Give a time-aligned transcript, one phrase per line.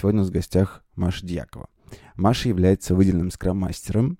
[0.00, 1.68] сегодня у нас в гостях Маша Дьякова.
[2.16, 4.18] Маша является выделенным скрам-мастером,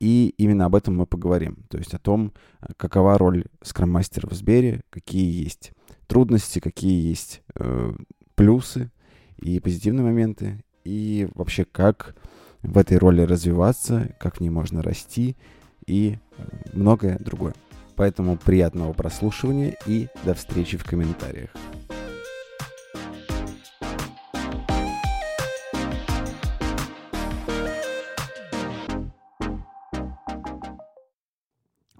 [0.00, 1.64] и именно об этом мы поговорим.
[1.68, 2.32] То есть о том,
[2.76, 5.72] какова роль скрам-мастера в Сбере, какие есть
[6.08, 7.92] трудности, какие есть э,
[8.34, 8.90] плюсы
[9.36, 12.16] и позитивные моменты, и вообще как
[12.62, 15.36] в этой роли развиваться, как в ней можно расти
[15.86, 16.42] и э,
[16.72, 17.54] многое другое.
[17.94, 21.50] Поэтому приятного прослушивания и до встречи в комментариях.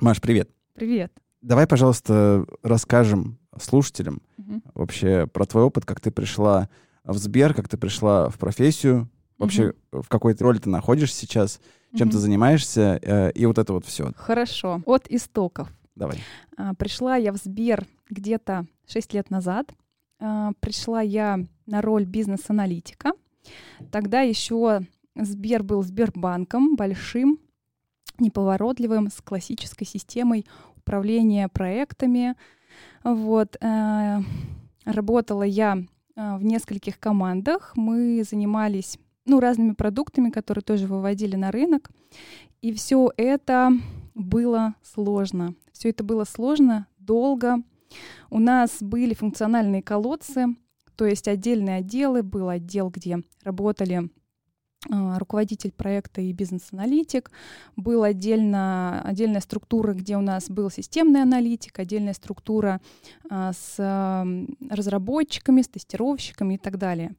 [0.01, 0.49] Маш, привет.
[0.73, 1.13] Привет.
[1.43, 4.63] Давай, пожалуйста, расскажем слушателям угу.
[4.73, 6.71] вообще про твой опыт, как ты пришла
[7.05, 10.03] в Сбер, как ты пришла в профессию, вообще угу.
[10.03, 11.61] в какой роли ты находишься сейчас,
[11.95, 12.13] чем угу.
[12.13, 14.13] ты занимаешься, э, и вот это вот все.
[14.17, 14.83] Хорошо.
[14.87, 15.69] От истоков.
[15.97, 16.19] Давай.
[16.57, 19.71] А, пришла я в Сбер где-то 6 лет назад.
[20.19, 23.13] А, пришла я на роль бизнес-аналитика.
[23.91, 24.81] Тогда еще
[25.15, 27.39] Сбер был Сбербанком большим,
[28.21, 32.37] неповоротливым, с классической системой управления проектами.
[33.05, 33.57] Вот.
[33.61, 34.21] Э,
[34.85, 35.79] работала я
[36.17, 37.73] э, в нескольких командах.
[37.77, 41.91] Мы занимались ну, разными продуктами, которые тоже выводили на рынок.
[42.63, 43.73] И все это
[44.15, 45.55] было сложно.
[45.73, 47.63] Все это было сложно, долго.
[48.29, 50.47] У нас были функциональные колодцы,
[50.97, 52.23] то есть отдельные отделы.
[52.23, 54.11] Был отдел, где работали
[54.89, 57.31] руководитель проекта и бизнес-аналитик.
[57.77, 62.81] Был отдельно, отдельная структура, где у нас был системный аналитик, отдельная структура
[63.29, 64.27] а, с а,
[64.71, 67.15] разработчиками, с тестировщиками и так далее.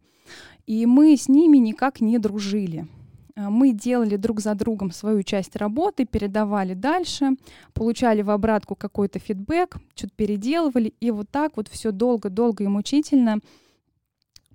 [0.65, 2.87] И мы с ними никак не дружили.
[3.35, 7.31] А, мы делали друг за другом свою часть работы, передавали дальше,
[7.73, 13.39] получали в обратку какой-то фидбэк, что-то переделывали, и вот так вот все долго-долго и мучительно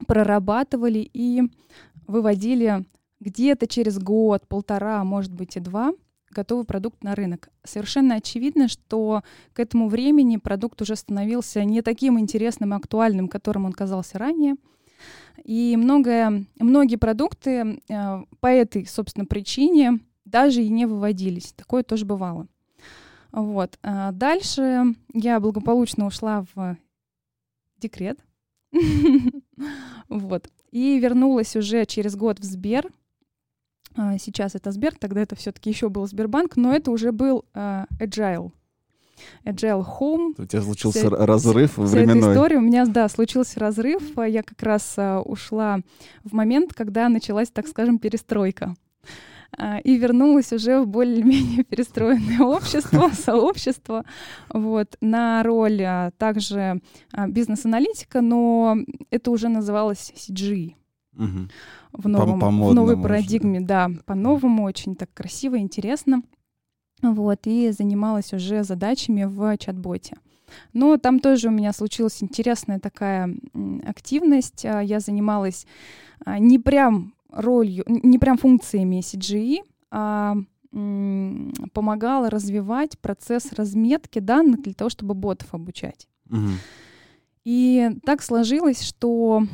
[0.06, 1.42] прорабатывали и
[2.06, 2.84] выводили
[3.20, 5.92] где-то через год, полтора, может быть и два,
[6.30, 7.48] готовый продукт на рынок.
[7.64, 13.64] Совершенно очевидно, что к этому времени продукт уже становился не таким интересным и актуальным, которым
[13.64, 14.56] он казался ранее.
[15.44, 21.52] И многое, многие продукты э, по этой, собственно, причине даже и не выводились.
[21.52, 22.48] Такое тоже бывало.
[23.32, 23.78] Вот.
[23.82, 26.76] А дальше я благополучно ушла в
[27.78, 28.18] декрет.
[30.08, 30.48] Вот.
[30.70, 32.92] И вернулась уже через год в Сбер.
[33.96, 37.86] А, сейчас это Сбер, тогда это все-таки еще был Сбербанк, но это уже был uh,
[37.98, 38.52] Agile.
[39.44, 40.34] Agile Home.
[40.36, 42.20] У тебя случился вся, разрыв вся, временной.
[42.20, 42.56] Вся эта история.
[42.58, 44.02] У меня, да, случился разрыв.
[44.18, 45.80] Я как раз uh, ушла
[46.24, 48.74] в момент, когда началась, так скажем, перестройка.
[49.84, 54.04] И вернулась уже в более-менее перестроенное общество, сообщество,
[54.52, 55.80] вот, на роль
[56.18, 56.82] также
[57.28, 58.76] бизнес-аналитика, но
[59.10, 60.74] это уже называлось CG.
[61.16, 61.48] Угу
[61.96, 66.22] в, новом, по, в новой парадигме, да, по-новому, очень так красиво, интересно.
[67.02, 70.16] Вот, и занималась уже задачами в чат-боте.
[70.72, 73.34] Но там тоже у меня случилась интересная такая
[73.86, 74.64] активность.
[74.64, 75.66] А, я занималась
[76.24, 79.58] а, не прям ролью, не прям функциями CGE,
[79.90, 80.36] а
[81.72, 86.06] помогала развивать процесс разметки данных для того, чтобы ботов обучать.
[86.30, 86.50] Угу.
[87.44, 89.44] И так сложилось, что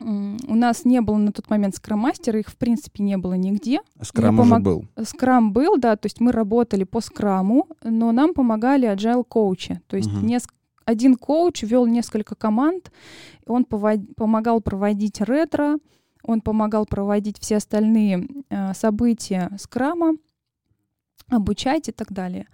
[0.00, 3.80] у нас не было на тот момент скрам-мастера, их в принципе не было нигде.
[4.00, 4.62] Скрам уже помог...
[4.62, 4.84] был?
[5.04, 9.80] Скрам был, да, то есть мы работали по скраму, но нам помогали agile коучи.
[9.86, 10.26] То есть угу.
[10.26, 10.52] неск...
[10.84, 12.90] один коуч вел несколько команд,
[13.46, 14.00] он повод...
[14.16, 15.78] помогал проводить ретро,
[16.22, 20.16] он помогал проводить все остальные э, события скрама,
[21.28, 22.48] обучать и так далее.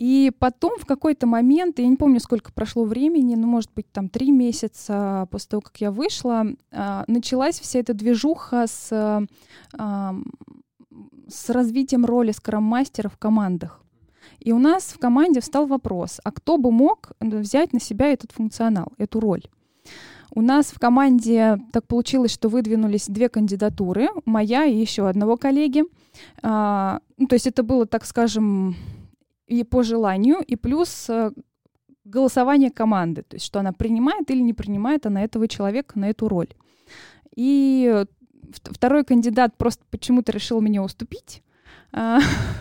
[0.00, 4.08] И потом в какой-то момент, я не помню, сколько прошло времени, ну, может быть, там
[4.08, 8.88] три месяца после того, как я вышла, а, началась вся эта движуха с,
[9.78, 10.14] а,
[11.28, 13.82] с развитием роли скрам-мастера в командах.
[14.38, 18.32] И у нас в команде встал вопрос, а кто бы мог взять на себя этот
[18.32, 19.42] функционал, эту роль?
[20.34, 25.84] У нас в команде так получилось, что выдвинулись две кандидатуры, моя и еще одного коллеги.
[26.42, 28.76] А, ну, то есть это было, так скажем,
[29.50, 31.32] и по желанию, и плюс э,
[32.04, 36.28] голосование команды, то есть что она принимает или не принимает она этого человека на эту
[36.28, 36.54] роль.
[37.34, 38.04] И
[38.62, 41.42] второй кандидат просто почему-то решил меня уступить.
[41.92, 42.20] А,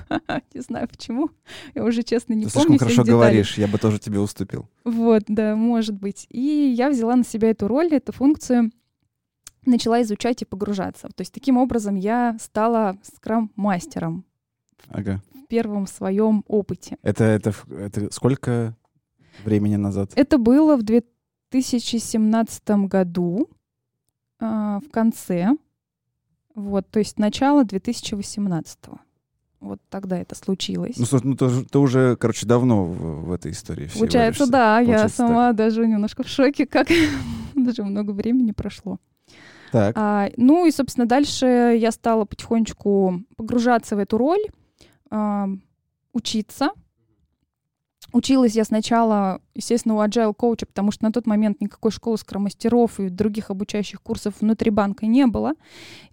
[0.55, 1.29] не знаю почему.
[1.75, 2.79] Я уже честно не Ты помню.
[2.79, 4.67] Ты хорошо говоришь, я бы тоже тебе уступил.
[4.83, 6.25] Вот, да, может быть.
[6.29, 8.71] И я взяла на себя эту роль, эту функцию,
[9.63, 11.07] начала изучать и погружаться.
[11.09, 14.25] То есть таким образом я стала скрам-мастером.
[14.87, 16.97] Ага первом своем опыте.
[17.03, 18.77] Это, это, это сколько
[19.43, 20.11] времени назад?
[20.15, 23.49] Это было в 2017 году.
[24.39, 25.49] в конце,
[26.55, 28.99] вот, то есть начало 2018 -го.
[29.59, 30.95] Вот тогда это случилось.
[30.97, 33.89] Ну, ну ты, ты уже, короче, давно в, в этой истории.
[33.93, 35.57] Получается, да, Получается, я сама так.
[35.57, 36.87] даже немножко в шоке, как
[37.55, 38.99] даже много времени прошло.
[39.71, 39.93] Так.
[39.97, 41.45] А, ну и, собственно, дальше
[41.79, 44.41] я стала потихонечку погружаться в эту роль,
[46.13, 46.71] учиться,
[48.11, 52.99] Училась я сначала, естественно, у agile коуча, потому что на тот момент никакой школы скромастеров
[52.99, 55.53] и других обучающих курсов внутри банка не было.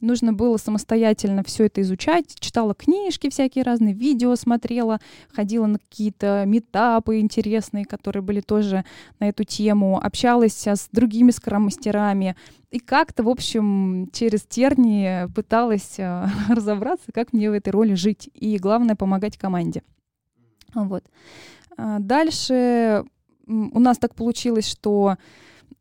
[0.00, 2.36] Нужно было самостоятельно все это изучать.
[2.38, 5.00] Читала книжки всякие разные, видео смотрела,
[5.32, 8.84] ходила на какие-то метапы интересные, которые были тоже
[9.18, 12.36] на эту тему, общалась с другими скромастерами.
[12.70, 18.28] И как-то, в общем, через тернии пыталась э, разобраться, как мне в этой роли жить.
[18.34, 19.82] И главное, помогать команде.
[20.74, 21.04] Вот.
[21.76, 23.04] А, дальше
[23.46, 25.16] у нас так получилось, что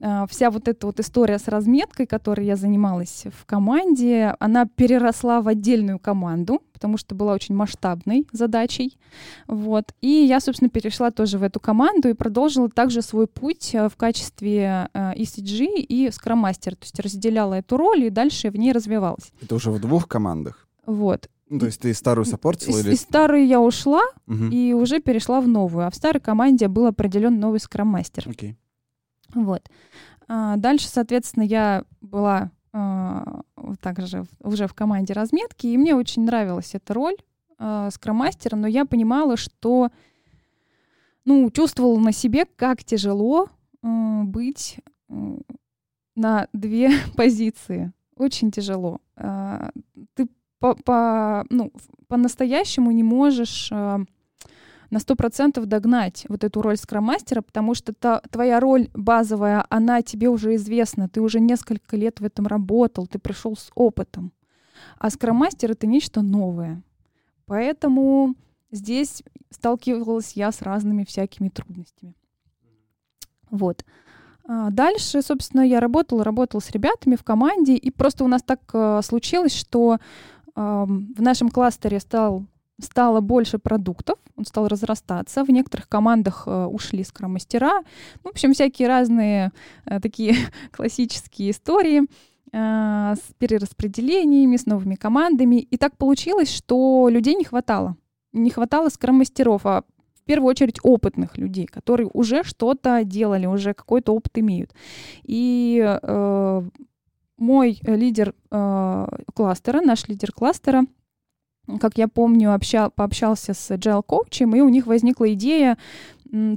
[0.01, 5.41] а, вся вот эта вот история с разметкой, которой я занималась в команде, она переросла
[5.41, 8.99] в отдельную команду, потому что была очень масштабной задачей.
[9.47, 9.93] Вот.
[10.01, 13.95] И я, собственно, перешла тоже в эту команду и продолжила также свой путь а, в
[13.95, 16.71] качестве ECG и Scrum Master.
[16.71, 19.31] То есть разделяла эту роль и дальше в ней развивалась.
[19.41, 20.67] Это уже в двух командах?
[20.85, 21.29] Вот.
[21.49, 22.77] Ну, то есть ты старую сопортила?
[22.77, 22.93] Из, или...
[22.93, 24.45] из старой я ушла угу.
[24.45, 25.85] и уже перешла в новую.
[25.85, 28.27] А в старой команде был определен новый скрам-мастер.
[28.27, 28.57] Окей.
[29.33, 29.69] Вот.
[30.27, 33.41] А, дальше, соответственно, я была а,
[33.79, 37.15] также уже в команде разметки, и мне очень нравилась эта роль
[37.57, 39.91] а, скрам-мастера, но я понимала, что
[41.25, 43.49] ну, чувствовала на себе, как тяжело
[43.81, 45.37] а, быть а,
[46.15, 47.91] на две позиции.
[48.15, 48.99] Очень тяжело.
[49.15, 49.71] А,
[50.15, 50.27] ты
[50.59, 51.71] по, по, ну,
[52.07, 53.97] по-настоящему не можешь э,
[54.89, 60.01] на сто процентов догнать вот эту роль скромастера, потому что та, твоя роль базовая, она
[60.01, 64.31] тебе уже известна, ты уже несколько лет в этом работал, ты пришел с опытом.
[64.97, 66.83] А скромастер— это нечто новое.
[67.45, 68.35] Поэтому
[68.71, 72.15] здесь сталкивалась я с разными всякими трудностями.
[73.49, 73.85] Вот.
[74.47, 78.59] А дальше, собственно, я работала, работала с ребятами в команде, и просто у нас так
[78.73, 79.97] э, случилось, что
[80.55, 82.45] в нашем кластере стал,
[82.79, 85.43] стало больше продуктов, он стал разрастаться.
[85.43, 87.83] В некоторых командах э, ушли скромастера.
[88.23, 89.51] Ну, в общем, всякие разные
[89.85, 90.35] э, такие
[90.71, 92.03] классические истории
[92.51, 95.57] э, с перераспределениями, с новыми командами.
[95.57, 97.95] И так получилось, что людей не хватало.
[98.33, 99.83] Не хватало скромастеров, а
[100.15, 104.73] в первую очередь опытных людей, которые уже что-то делали, уже какой-то опыт имеют.
[105.23, 106.61] И э,
[107.37, 110.85] мой э, лидер э, кластера, наш лидер кластера,
[111.79, 115.77] как я помню, общал, пообщался с agile коучем, и у них возникла идея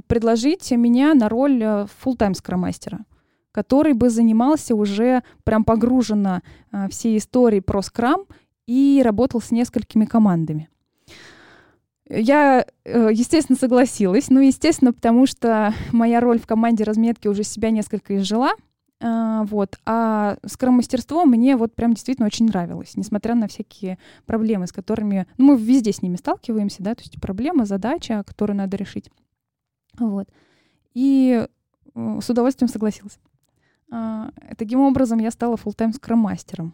[0.07, 3.05] предложить меня на роль э, full-time скромастера
[3.51, 8.25] который бы занимался уже прям погруженно э, всей историей про скрам
[8.67, 10.69] и работал с несколькими командами.
[12.09, 14.29] Я, э, естественно, согласилась.
[14.29, 18.51] Ну, естественно, потому что моя роль в команде разметки уже себя несколько изжила.
[19.01, 19.77] А, вот.
[19.85, 25.25] А скромастерство мне вот прям действительно очень нравилось, несмотря на всякие проблемы, с которыми...
[25.37, 29.09] Ну, мы везде с ними сталкиваемся, да, то есть проблема, задача, которую надо решить.
[29.97, 30.27] Вот.
[30.93, 31.47] И
[31.95, 33.19] э, с удовольствием согласилась.
[33.91, 36.73] А, таким образом, я стала full-time скрам-мастером.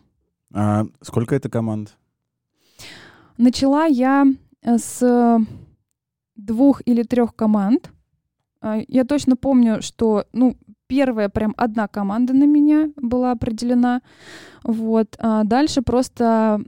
[0.53, 1.95] А сколько это команд?
[3.37, 4.25] Начала я
[4.61, 5.39] э, с
[6.35, 7.91] двух или трех команд.
[8.61, 14.01] А, я точно помню, что, ну, первая прям одна команда на меня была определена.
[14.63, 15.15] Вот.
[15.19, 16.61] А дальше просто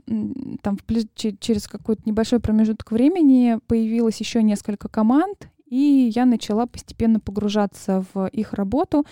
[0.62, 0.78] там
[1.16, 8.26] через какой-то небольшой промежуток времени появилось еще несколько команд, и я начала постепенно погружаться в
[8.28, 9.04] их работу.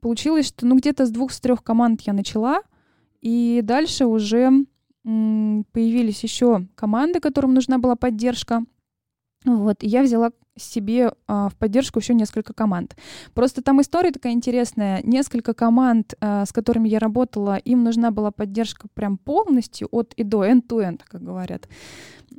[0.00, 2.62] Получилось, что ну где-то с двух, с трех команд я начала,
[3.20, 4.50] и дальше уже
[5.02, 8.64] появились еще команды, которым нужна была поддержка.
[9.44, 12.96] Вот, и я взяла себе а, в поддержку еще несколько команд.
[13.34, 15.00] Просто там история такая интересная.
[15.02, 20.24] Несколько команд, а, с которыми я работала, им нужна была поддержка прям полностью от и
[20.24, 21.68] до, end-to-end, как говорят.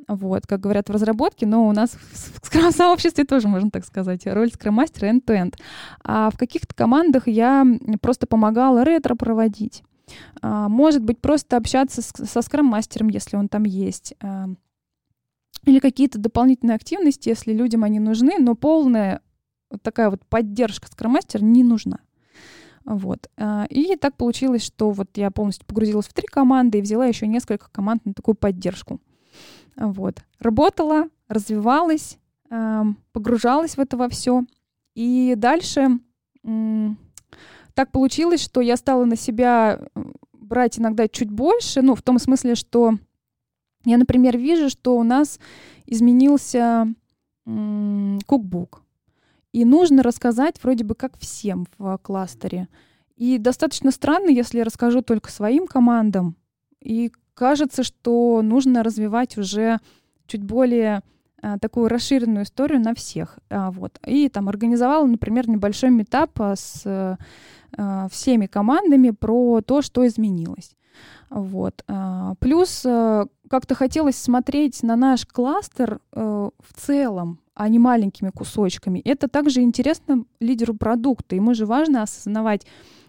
[0.07, 4.51] Вот, как говорят в разработке, но у нас в скрам-сообществе тоже, можно так сказать, роль
[4.51, 5.55] скроммастера end-to-end.
[6.03, 7.65] А в каких-то командах я
[8.01, 9.83] просто помогала ретро проводить.
[10.41, 14.15] А, может быть, просто общаться со скрам-мастером, если он там есть.
[15.65, 19.21] Или какие-то дополнительные активности, если людям они нужны, но полная
[19.69, 21.99] вот такая вот поддержка скромастера не нужна.
[22.83, 23.29] Вот.
[23.37, 27.27] А, и так получилось, что вот я полностью погрузилась в три команды и взяла еще
[27.27, 28.99] несколько команд на такую поддержку.
[29.75, 30.23] Вот.
[30.39, 32.17] Работала, развивалась,
[33.13, 34.43] погружалась в это во все.
[34.95, 35.99] И дальше
[37.73, 39.79] так получилось, что я стала на себя
[40.33, 42.95] брать иногда чуть больше, ну, в том смысле, что
[43.85, 45.39] я, например, вижу, что у нас
[45.85, 46.87] изменился
[47.45, 48.83] кукбук.
[49.51, 52.67] И нужно рассказать вроде бы как всем в кластере.
[53.17, 56.35] И достаточно странно, если я расскажу только своим командам.
[56.79, 59.79] И кажется, что нужно развивать уже
[60.27, 61.03] чуть более
[61.41, 63.39] а, такую расширенную историю на всех.
[63.49, 63.99] А, вот.
[64.05, 67.17] И там организовала, например, небольшой метап а, с
[68.11, 70.75] всеми командами про то, что изменилось.
[71.29, 71.83] Вот.
[71.87, 78.29] А, плюс а, как-то хотелось смотреть на наш кластер а, в целом, а не маленькими
[78.29, 78.99] кусочками.
[78.99, 81.35] Это также интересно лидеру продукта.
[81.35, 82.65] Ему же важно осознавать,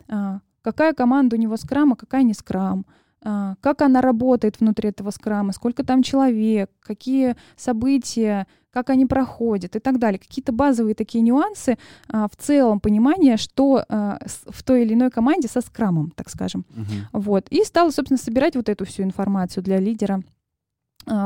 [0.09, 2.87] а, какая команда у него скрам, а какая не скрам.
[3.25, 9.77] А, как она работает внутри этого скрама, сколько там человек, какие события, как они проходят
[9.77, 10.19] и так далее.
[10.19, 15.49] Какие-то базовые такие нюансы а, в целом понимания, что а, в той или иной команде
[15.49, 16.65] со скрамом, так скажем.
[16.71, 16.85] Uh-huh.
[17.13, 17.49] Вот.
[17.51, 20.23] И стала, собственно, собирать вот эту всю информацию для лидера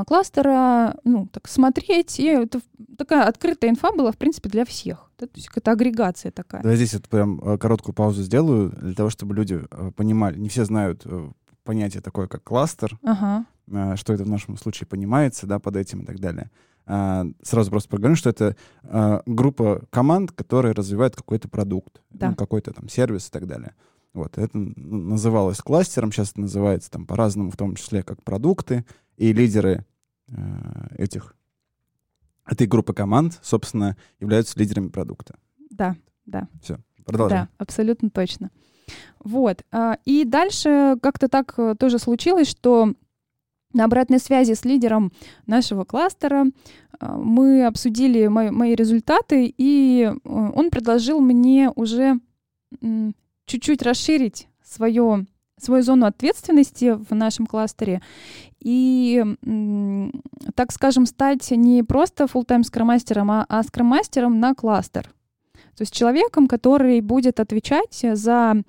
[0.06, 2.60] кластера, ну, так смотреть, и это
[2.96, 5.10] такая открытая инфа была, в принципе, для всех.
[5.18, 5.26] Да?
[5.26, 6.62] То есть это агрегация такая.
[6.62, 10.38] Да, здесь вот прям э, короткую паузу сделаю, для того, чтобы люди э, понимали.
[10.38, 11.30] Не все знают э,
[11.64, 13.44] понятие такое, как кластер, ага.
[13.72, 16.50] А, что это в нашем случае понимается, да, под этим и так далее.
[16.88, 22.30] А, сразу просто проговорю, что это а, группа команд, которые развивают какой-то продукт, да.
[22.30, 23.74] ну, какой-то там сервис и так далее.
[24.12, 29.32] Вот, это называлось кластером, сейчас это называется там по-разному, в том числе как продукты, и
[29.32, 29.84] лидеры
[30.96, 31.36] этих,
[32.46, 35.34] этой группы команд, собственно, являются лидерами продукта.
[35.70, 36.48] Да, да.
[36.62, 37.44] Все, продолжаем.
[37.44, 38.50] Да, абсолютно точно.
[39.22, 39.64] Вот.
[40.04, 42.94] И дальше как-то так э, тоже случилось, что
[43.76, 45.12] на обратной связи с лидером
[45.46, 46.46] нашего кластера
[46.98, 52.18] а, мы обсудили мои, мои результаты, и э, он предложил мне уже
[53.44, 55.26] чуть-чуть расширить свое,
[55.60, 58.02] свою зону ответственности в нашем кластере
[58.60, 59.24] и,
[60.56, 65.04] так скажем, стать не просто full-time скромастером, а, а скромастером на кластер.
[65.76, 68.62] То есть человеком, который будет отвечать за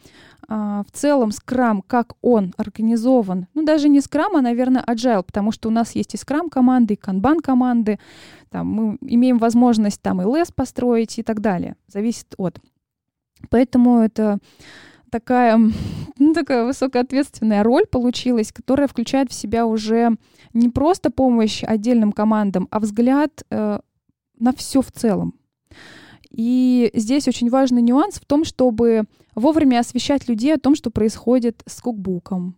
[0.47, 3.47] в целом скрам, как он организован.
[3.53, 6.93] Ну, даже не скрам, а, наверное, agile, потому что у нас есть и скрам команды,
[6.93, 7.99] и канбан команды.
[8.49, 11.75] Там мы имеем возможность там и лес построить и так далее.
[11.87, 12.59] Зависит от.
[13.49, 14.39] Поэтому это
[15.11, 15.59] такая,
[16.17, 20.15] ну, такая высокоответственная роль получилась, которая включает в себя уже
[20.53, 23.79] не просто помощь отдельным командам, а взгляд э,
[24.39, 25.33] на все в целом.
[26.29, 29.03] И здесь очень важный нюанс в том, чтобы
[29.35, 32.57] вовремя освещать людей о том, что происходит с кукбуком,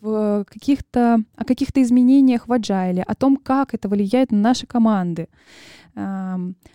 [0.00, 5.28] в каких-то, о каких-то изменениях в agile, о том, как это влияет на наши команды.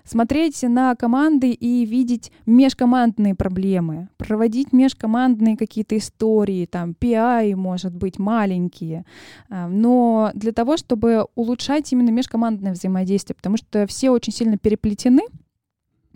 [0.03, 8.19] Смотреть на команды и видеть межкомандные проблемы, проводить межкомандные какие-то истории, там, PI, может быть,
[8.19, 9.05] маленькие,
[9.49, 15.23] но для того, чтобы улучшать именно межкомандное взаимодействие, потому что все очень сильно переплетены,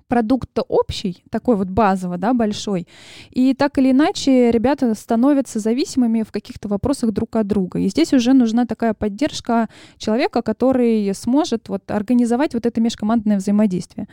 [0.09, 2.87] продукт общий, такой вот базовый, да, большой.
[3.29, 7.79] И так или иначе ребята становятся зависимыми в каких-то вопросах друг от друга.
[7.79, 14.07] И здесь уже нужна такая поддержка человека, который сможет вот организовать вот это межкомандное взаимодействие.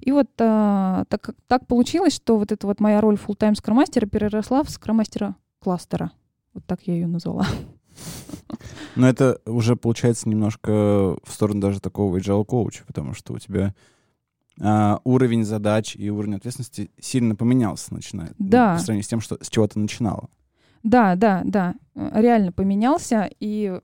[0.00, 4.64] И вот а, так, так получилось, что вот эта вот моя роль full-time скромастера переросла
[4.64, 6.12] в скромастера кластера.
[6.54, 7.46] Вот так я ее назвала.
[8.96, 13.74] Но это уже получается немножко в сторону даже такого agile коуча, потому что у тебя
[14.58, 18.72] Uh, уровень задач и уровень ответственности сильно поменялся, начиная да.
[18.72, 20.28] ну, по сравнению с тем, что, с чего ты начинала.
[20.82, 23.30] Да, да, да, реально поменялся.
[23.40, 23.80] И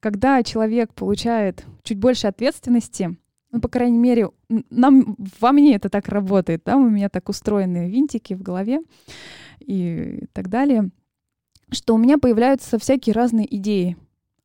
[0.00, 3.16] когда человек получает чуть больше ответственности,
[3.52, 4.30] ну, по крайней мере,
[4.70, 8.80] нам, во мне это так работает, да, у меня так устроены винтики в голове
[9.60, 10.90] и так далее,
[11.70, 13.96] что у меня появляются всякие разные идеи.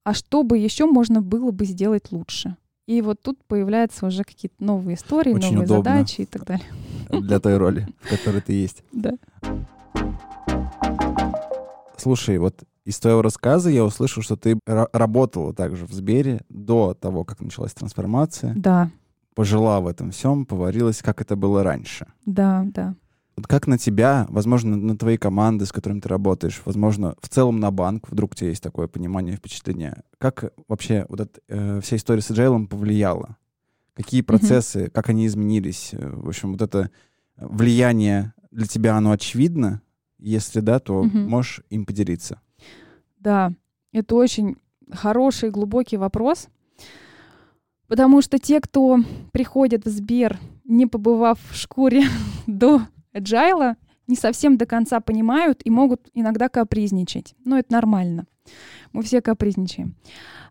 [0.04, 2.56] А что бы еще можно было бы сделать лучше?
[2.90, 6.66] И вот тут появляются уже какие-то новые истории, Очень новые удобно задачи и так далее.
[7.12, 8.84] Для той роли, в которой ты есть.
[8.92, 9.12] Да.
[11.98, 17.26] Слушай, вот из твоего рассказа я услышал, что ты работала также в Сбере до того,
[17.26, 18.56] как началась трансформация.
[18.56, 18.90] Да.
[19.36, 22.08] Пожила в этом всем, поварилась, как это было раньше.
[22.26, 22.96] Да, да.
[23.48, 27.72] Как на тебя, возможно, на твои команды, с которыми ты работаешь, возможно, в целом на
[27.72, 32.22] банк, вдруг у тебя есть такое понимание, впечатление, как вообще вот эта э, вся история
[32.22, 33.38] с agile повлияла?
[33.94, 34.92] Какие процессы, mm-hmm.
[34.92, 35.90] как они изменились?
[35.94, 36.90] Э, в общем, вот это
[37.38, 39.82] влияние для тебя, оно очевидно?
[40.18, 41.28] Если да, то mm-hmm.
[41.28, 42.42] можешь им поделиться.
[43.20, 43.54] Да,
[43.92, 44.58] это очень
[44.92, 46.48] хороший, глубокий вопрос.
[47.88, 49.00] Потому что те, кто
[49.32, 52.04] приходит в Сбер, не побывав в шкуре
[52.48, 52.82] до
[53.14, 53.76] agile,
[54.08, 57.36] не совсем до конца понимают и могут иногда капризничать.
[57.46, 58.26] Но это нормально.
[58.92, 59.96] Мы все капризничаем.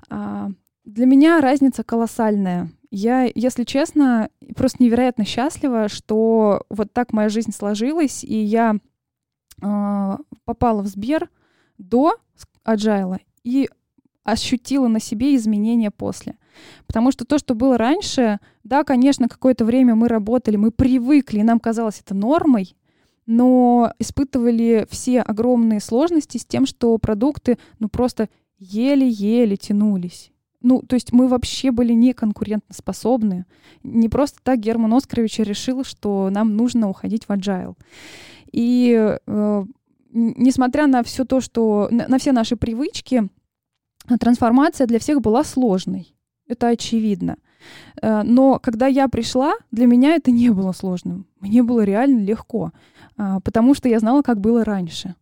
[0.09, 0.51] А,
[0.85, 2.71] для меня разница колоссальная.
[2.91, 8.77] Я, если честно, просто невероятно счастлива, что вот так моя жизнь сложилась, и я
[9.61, 11.29] э, попала в Сбер
[11.77, 12.17] до
[12.65, 13.69] Agile и
[14.25, 16.38] ощутила на себе изменения после.
[16.87, 21.45] Потому что то, что было раньше, да, конечно, какое-то время мы работали, мы привыкли, и
[21.45, 22.77] нам казалось это нормой,
[23.27, 30.33] но испытывали все огромные сложности с тем, что продукты, ну, просто еле-еле тянулись.
[30.61, 33.45] Ну, то есть мы вообще были не конкурентоспособны.
[33.85, 37.77] Не просто так Герман Оскарович решил, что нам нужно уходить в agile.
[38.51, 39.65] И э,
[40.13, 43.29] несмотря на все то, что на, на все наши привычки,
[44.19, 46.15] трансформация для всех была сложной.
[46.49, 47.37] Это очевидно.
[48.03, 51.27] Э, но когда я пришла, для меня это не было сложным.
[51.41, 52.73] Мне было реально легко,
[53.17, 55.15] э, потому что я знала, как было раньше.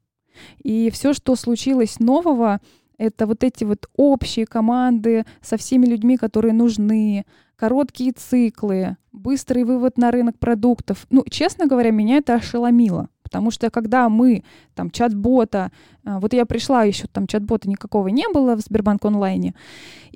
[0.62, 2.60] И все, что случилось нового,
[2.98, 7.24] это вот эти вот общие команды со всеми людьми, которые нужны,
[7.56, 11.06] короткие циклы, быстрый вывод на рынок продуктов.
[11.10, 13.08] Ну, честно говоря, меня это ошеломило.
[13.22, 14.44] Потому что когда мы,
[14.74, 15.72] там, чат-бота,
[16.04, 19.54] а, вот я пришла еще, там, чат-бота никакого не было в Сбербанк онлайне,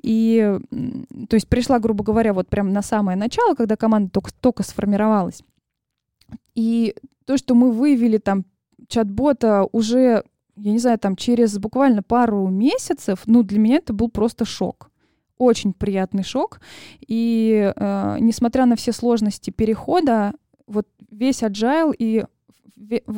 [0.01, 0.57] и,
[1.27, 5.43] то есть пришла, грубо говоря, вот прям на самое начало, когда команда только, только сформировалась.
[6.55, 8.45] И то, что мы выявили там
[8.87, 10.23] чат-бота уже
[10.57, 14.90] я не знаю, там через буквально пару месяцев, ну, для меня это был просто шок.
[15.41, 16.61] Очень приятный шок.
[17.07, 20.33] И э, несмотря на все сложности перехода,
[20.67, 22.25] вот весь agile и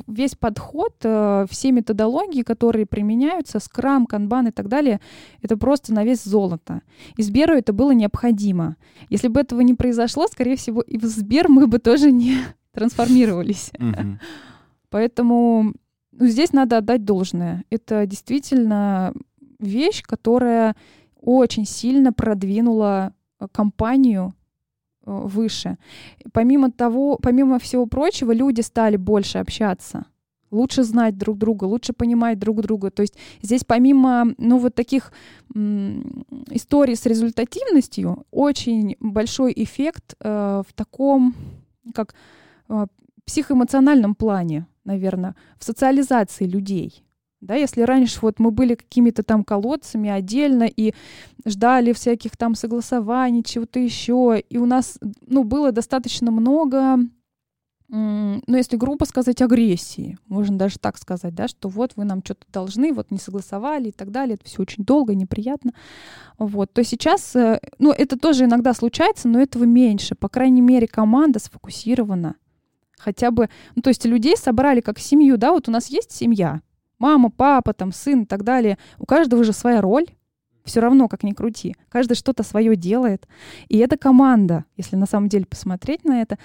[0.07, 5.01] весь подход, э, все методологии, которые применяются, скрам, канбан и так далее,
[5.41, 6.81] это просто на вес золота.
[7.17, 8.77] И Сберу это было необходимо.
[9.09, 12.37] Если бы этого не произошло, скорее всего, и в Сбер мы бы тоже не
[12.71, 13.69] трансформировались.
[14.89, 15.73] Поэтому
[16.13, 17.65] ну, здесь надо отдать должное.
[17.69, 19.13] Это действительно
[19.59, 20.77] вещь, которая
[21.23, 24.33] очень сильно продвинула э, компанию
[25.05, 25.77] э, выше.
[26.31, 30.05] Помимо того, помимо всего прочего, люди стали больше общаться
[30.51, 32.91] лучше знать друг друга, лучше понимать друг друга.
[32.91, 35.11] То есть здесь помимо, ну, вот таких
[35.55, 41.33] м, историй с результативностью, очень большой эффект э, в таком,
[41.95, 42.13] как
[42.69, 42.85] э,
[43.25, 47.03] психоэмоциональном плане наверное, в социализации людей.
[47.43, 50.93] Да, если раньше вот мы были какими-то там колодцами отдельно и
[51.45, 56.99] ждали всяких там согласований, чего-то еще, и у нас, ну, было достаточно много,
[57.89, 62.45] ну, если грубо сказать, агрессии, можно даже так сказать, да, что вот вы нам что-то
[62.49, 65.73] должны, вот не согласовали и так далее, это все очень долго, неприятно,
[66.37, 70.87] вот, то сейчас, э, ну, это тоже иногда случается, но этого меньше, по крайней мере,
[70.87, 72.35] команда сфокусирована,
[72.97, 76.61] хотя бы, ну, то есть людей собрали как семью, да, вот у нас есть семья,
[76.99, 80.07] мама, папа, там, сын и так далее, у каждого же своя роль,
[80.63, 81.75] все равно, как ни крути.
[81.89, 83.27] Каждый что-то свое делает.
[83.67, 86.37] И это команда, если на самом деле посмотреть на это,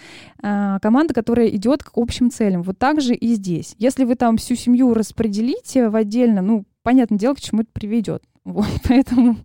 [0.42, 2.62] а, команда, которая идет к общим целям.
[2.62, 3.74] Вот так же и здесь.
[3.78, 8.22] Если вы там всю семью распределите в отдельно, ну, понятное дело, к чему это приведет.
[8.48, 9.36] Вот, поэтому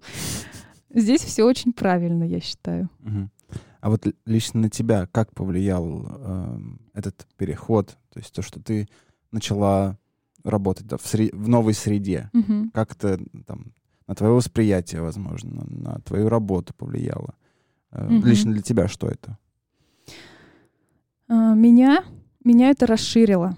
[0.90, 2.90] здесь все очень правильно, я считаю.
[3.02, 3.30] Угу.
[3.82, 6.60] А вот лично на тебя как повлиял э,
[6.94, 7.98] этот переход?
[8.14, 8.88] То есть то, что ты
[9.30, 9.98] начала
[10.44, 11.34] работать да, в, сред...
[11.34, 12.30] в новой среде.
[12.34, 12.72] Угу.
[12.74, 13.74] Как то там
[14.08, 17.36] на твое восприятие, возможно, на твою работу повлияло?
[17.92, 18.26] Э, угу.
[18.26, 19.38] Лично для тебя что это?
[21.28, 22.04] А, меня,
[22.44, 23.58] меня это расширило.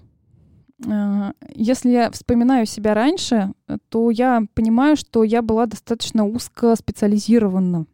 [0.88, 3.54] А, если я вспоминаю себя раньше,
[3.90, 7.86] то я понимаю, что я была достаточно узко специализирована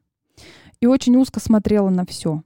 [0.79, 2.43] и очень узко смотрела на все.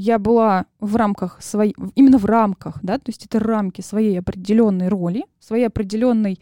[0.00, 4.86] Я была в рамках своей, именно в рамках, да, то есть это рамки своей определенной
[4.86, 6.38] роли, своей определенной,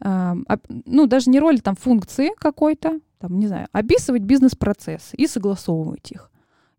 [0.00, 0.34] э,
[0.68, 6.30] ну даже не роли, там функции какой-то, там не знаю, описывать бизнес-процесс и согласовывать их,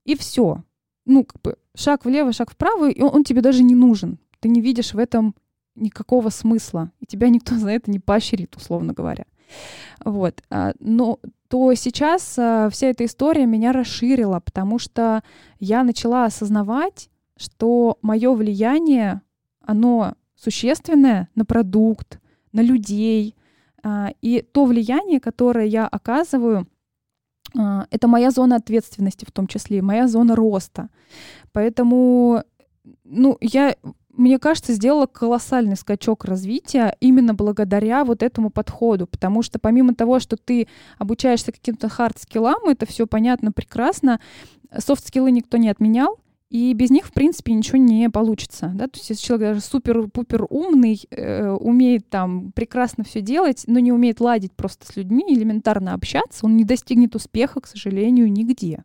[0.05, 0.63] и все.
[1.05, 4.17] Ну как бы шаг влево, шаг вправо, и он, он тебе даже не нужен.
[4.39, 5.35] Ты не видишь в этом
[5.75, 9.25] никакого смысла, и тебя никто за это не поощрит, условно говоря.
[10.03, 10.41] Вот.
[10.49, 15.23] А, но то сейчас а, вся эта история меня расширила, потому что
[15.59, 19.21] я начала осознавать, что мое влияние,
[19.61, 22.19] оно существенное на продукт,
[22.51, 23.35] на людей.
[23.83, 26.67] А, и то влияние, которое я оказываю,
[27.91, 30.89] это моя зона ответственности в том числе, моя зона роста.
[31.51, 32.43] Поэтому
[33.03, 33.75] ну, я
[34.13, 40.19] мне кажется, сделала колоссальный скачок развития именно благодаря вот этому подходу, потому что помимо того,
[40.19, 44.19] что ты обучаешься каким-то хард-скиллам, это все понятно, прекрасно,
[44.77, 46.19] софт-скиллы никто не отменял,
[46.53, 48.71] и без них, в принципе, ничего не получится.
[48.75, 48.87] Да?
[48.87, 53.91] То есть если человек даже супер-пупер умный, э, умеет там прекрасно все делать, но не
[53.91, 58.83] умеет ладить просто с людьми, элементарно общаться, он не достигнет успеха, к сожалению, нигде.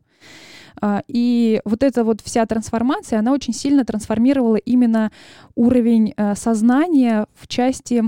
[0.81, 5.11] А, и вот эта вот вся трансформация, она очень сильно трансформировала именно
[5.55, 8.05] уровень э, сознания в части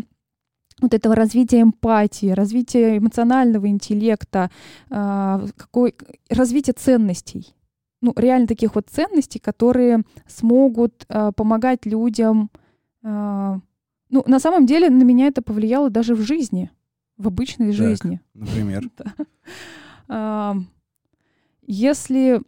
[0.80, 4.50] вот этого развития эмпатии, развития эмоционального интеллекта,
[4.88, 5.94] а, какой,
[6.30, 7.54] развития ценностей.
[8.02, 12.50] Ну, реально таких вот ценностей, которые смогут э, помогать людям.
[13.02, 13.60] Ну,
[14.26, 16.70] на самом деле на меня это повлияло даже в жизни,
[17.16, 18.20] в обычной так, жизни.
[18.34, 18.82] Например.
[21.66, 22.42] Если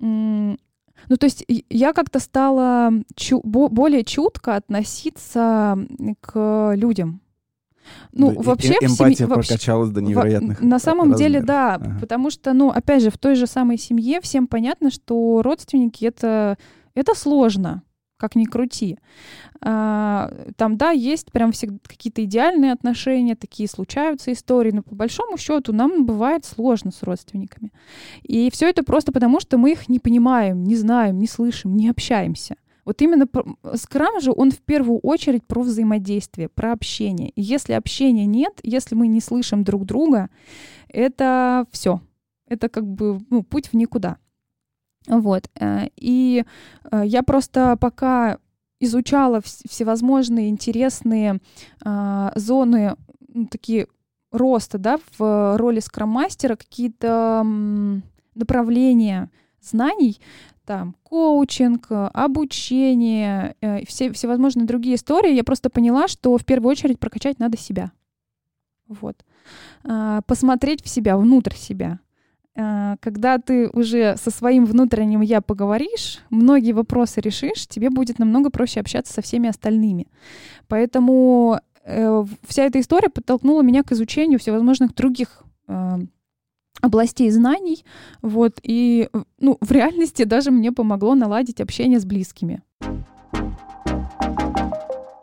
[0.00, 5.78] ну, то есть я как-то стала чу- более чутко относиться
[6.20, 7.20] к людям.
[8.12, 8.74] Ну, да, вообще...
[8.80, 11.18] Э- эмпатия семье, прокачалась до невероятных На самом размеров.
[11.18, 11.98] деле, да, ага.
[12.00, 16.56] потому что, ну, опять же, в той же самой семье всем понятно, что родственники— это,
[16.94, 17.82] это сложно
[18.24, 18.98] как ни крути.
[19.60, 25.36] А, там, да, есть прям всегда какие-то идеальные отношения, такие случаются истории, но по большому
[25.36, 27.70] счету нам бывает сложно с родственниками.
[28.22, 31.90] И все это просто потому, что мы их не понимаем, не знаем, не слышим, не
[31.90, 32.56] общаемся.
[32.86, 33.26] Вот именно
[33.74, 37.28] скрам же, он в первую очередь про взаимодействие, про общение.
[37.30, 40.30] И если общения нет, если мы не слышим друг друга,
[40.88, 42.00] это все.
[42.48, 44.16] Это как бы ну, путь в никуда.
[45.06, 45.50] Вот.
[45.60, 46.44] Э, и
[46.90, 48.38] э, я просто пока
[48.80, 51.40] изучала всевозможные интересные
[51.82, 52.96] а, зоны,
[53.50, 53.86] такие
[54.30, 57.46] роста, да, в роли скроммастера, какие-то
[58.34, 59.30] направления
[59.62, 60.20] знаний,
[60.66, 66.98] там, коучинг, обучение, э, все, всевозможные другие истории, я просто поняла, что в первую очередь
[66.98, 67.92] прокачать надо себя.
[68.88, 69.24] Вот.
[69.84, 72.00] А, посмотреть в себя, внутрь себя.
[72.56, 78.50] А, когда ты уже со своим внутренним я поговоришь, многие вопросы решишь, тебе будет намного
[78.50, 80.06] проще общаться со всеми остальными.
[80.68, 85.98] Поэтому э, вся эта история подтолкнула меня к изучению всевозможных других э,
[86.80, 87.84] областей знаний,
[88.22, 89.08] вот, и,
[89.40, 92.62] ну, в реальности даже мне помогло наладить общение с близкими.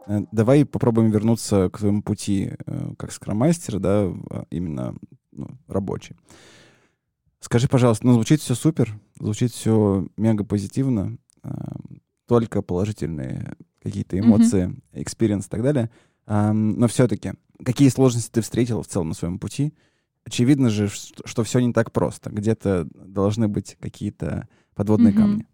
[0.08, 4.96] Э, давай попробуем вернуться к твоему пути э, как скромастера, да, а именно
[5.32, 6.16] ну, рабочий.
[7.42, 11.50] Скажи, пожалуйста, ну, звучит все супер, звучит все мега позитивно, э,
[12.28, 15.48] только положительные какие-то эмоции, experience mm-hmm.
[15.48, 15.90] и так далее.
[16.28, 17.34] Э, но все-таки,
[17.66, 19.74] какие сложности ты встретила в целом на своем пути?
[20.24, 22.30] Очевидно же, что, что все не так просто.
[22.30, 25.18] Где-то должны быть какие-то подводные mm-hmm.
[25.18, 25.48] камни.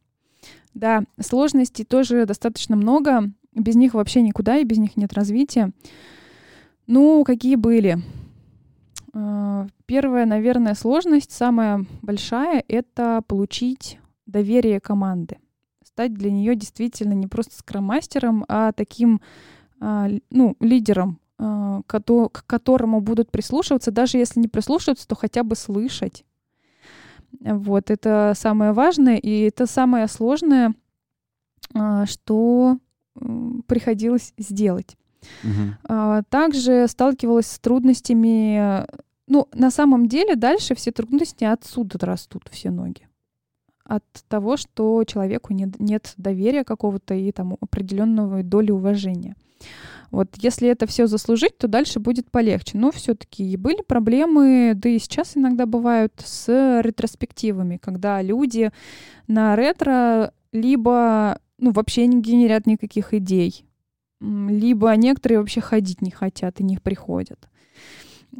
[0.73, 3.31] Да, сложностей тоже достаточно много.
[3.55, 5.71] Без них вообще никуда, и без них нет развития.
[6.85, 8.03] Ну, какие были?
[9.19, 15.37] А, первая, наверное, сложность, самая большая, это получить доверие команды.
[15.83, 19.21] Стать для нее действительно не просто скромастером, а таким
[19.79, 25.55] а, ну, лидером, а, к которому будут прислушиваться, даже если не прислушиваться, то хотя бы
[25.55, 26.23] слышать.
[27.39, 30.73] Вот, это самое важное, и это самое сложное,
[32.05, 32.77] что
[33.65, 34.95] приходилось сделать.
[35.43, 36.23] Угу.
[36.29, 38.85] Также сталкивалась с трудностями
[39.27, 43.07] ну, на самом деле дальше все трудности отсюда растут все ноги.
[43.83, 49.35] От того, что человеку нет, нет доверия какого-то и там определенного доли уважения.
[50.11, 52.77] Вот если это все заслужить, то дальше будет полегче.
[52.77, 58.71] Но все-таки были проблемы, да и сейчас иногда бывают с ретроспективами, когда люди
[59.27, 63.65] на ретро либо ну, вообще не генерят никаких идей,
[64.21, 67.49] либо некоторые вообще ходить не хотят и не приходят.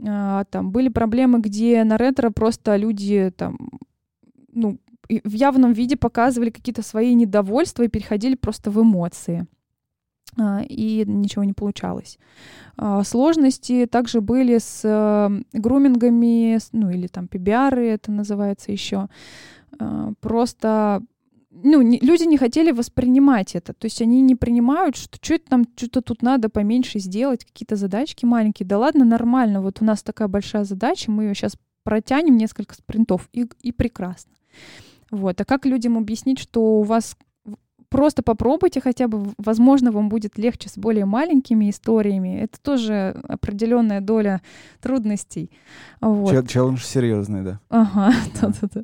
[0.05, 3.57] А, там были проблемы, где на ретро просто люди там,
[4.53, 9.47] ну, в явном виде показывали какие-то свои недовольства и переходили просто в эмоции.
[10.39, 12.19] А, и ничего не получалось.
[12.77, 19.07] А, сложности также были с э, грумингами, ну или там пибиары это называется еще.
[20.21, 21.03] Просто
[21.49, 23.73] ну, не, люди не хотели воспринимать это.
[23.73, 27.75] То есть они не принимают, что что это там, что-то тут надо поменьше сделать, какие-то
[27.75, 28.67] задачки маленькие.
[28.67, 29.61] Да ладно, нормально.
[29.61, 34.33] Вот у нас такая большая задача, мы ее сейчас протянем несколько спринтов, и, и прекрасно.
[35.09, 35.39] Вот.
[35.39, 37.15] А как людям объяснить, что у вас
[37.89, 42.41] просто попробуйте хотя бы, возможно, вам будет легче с более маленькими историями.
[42.41, 44.41] Это тоже определенная доля
[44.81, 45.51] трудностей.
[46.01, 46.47] Вот.
[46.47, 47.59] Челлендж серьезный, да.
[47.69, 48.83] Ага, да-да-да.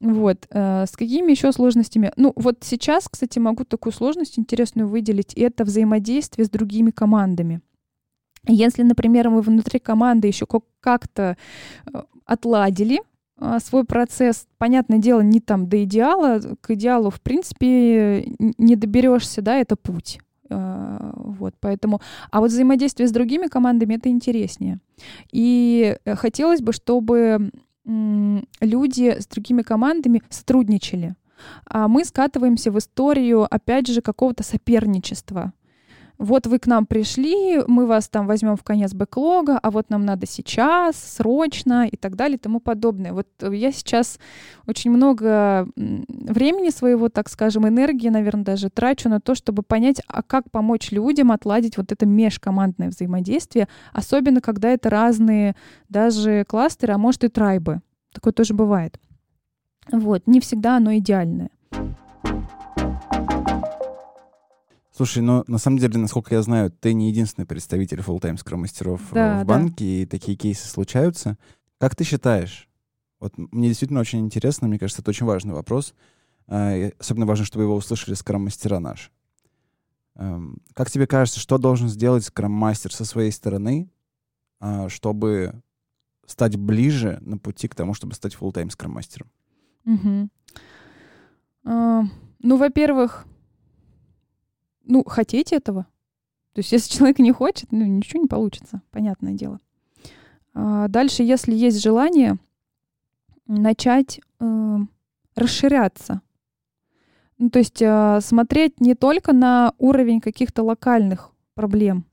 [0.00, 0.46] Вот.
[0.50, 2.12] Э, с какими еще сложностями?
[2.16, 5.34] Ну, вот сейчас, кстати, могу такую сложность интересную выделить.
[5.34, 7.60] Это взаимодействие с другими командами.
[8.46, 10.46] Если, например, мы внутри команды еще
[10.80, 11.36] как-то
[11.92, 13.00] э, отладили
[13.40, 19.42] а, свой процесс, понятное дело, не там до идеала, к идеалу, в принципе, не доберешься,
[19.42, 20.20] да, это путь.
[20.50, 22.00] Вот, поэтому...
[22.30, 24.78] А вот взаимодействие с другими командами— это интереснее.
[25.30, 27.50] И э, хотелось бы, чтобы
[28.60, 31.14] люди с другими командами сотрудничали.
[31.66, 35.52] А мы скатываемся в историю, опять же, какого-то соперничества
[36.18, 40.04] вот вы к нам пришли, мы вас там возьмем в конец бэклога, а вот нам
[40.04, 43.12] надо сейчас, срочно и так далее и тому подобное.
[43.12, 44.18] Вот я сейчас
[44.66, 50.22] очень много времени своего, так скажем, энергии, наверное, даже трачу на то, чтобы понять, а
[50.22, 55.54] как помочь людям отладить вот это межкомандное взаимодействие, особенно когда это разные
[55.88, 57.80] даже кластеры, а может и трайбы.
[58.12, 58.98] Такое тоже бывает.
[59.92, 61.50] Вот, не всегда оно идеальное.
[64.98, 69.44] Слушай, ну на самом деле, насколько я знаю, ты не единственный представитель full-time скрам-мастеров да,
[69.44, 69.84] в банке, да.
[69.84, 71.38] и такие кейсы случаются.
[71.78, 72.68] Как ты считаешь?
[73.20, 75.94] Вот мне действительно очень интересно, мне кажется, это очень важный вопрос.
[76.48, 79.12] А, особенно важно, чтобы его услышали скрам-мастера наши.
[80.16, 83.88] Эм, как тебе кажется, что должен сделать скрам-мастер со своей стороны,
[84.58, 85.62] а, чтобы
[86.26, 89.30] стать ближе на пути к тому, чтобы стать full-time скрам-мастером?
[89.84, 90.28] Угу.
[91.66, 92.04] Uh,
[92.40, 93.28] ну, во-первых,
[94.88, 95.86] ну, хотеть этого.
[96.54, 99.60] То есть, если человек не хочет, ну, ничего не получится, понятное дело.
[100.54, 102.38] А дальше, если есть желание,
[103.46, 104.78] начать э,
[105.36, 106.22] расширяться.
[107.38, 112.04] Ну, то есть э, смотреть не только на уровень каких-то локальных проблем,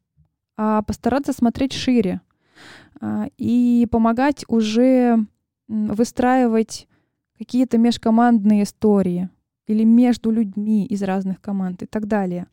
[0.58, 2.22] а постараться смотреть шире
[3.02, 5.18] э, и помогать уже
[5.68, 6.88] выстраивать
[7.38, 9.30] какие-то межкомандные истории
[9.66, 12.48] или между людьми из разных команд и так далее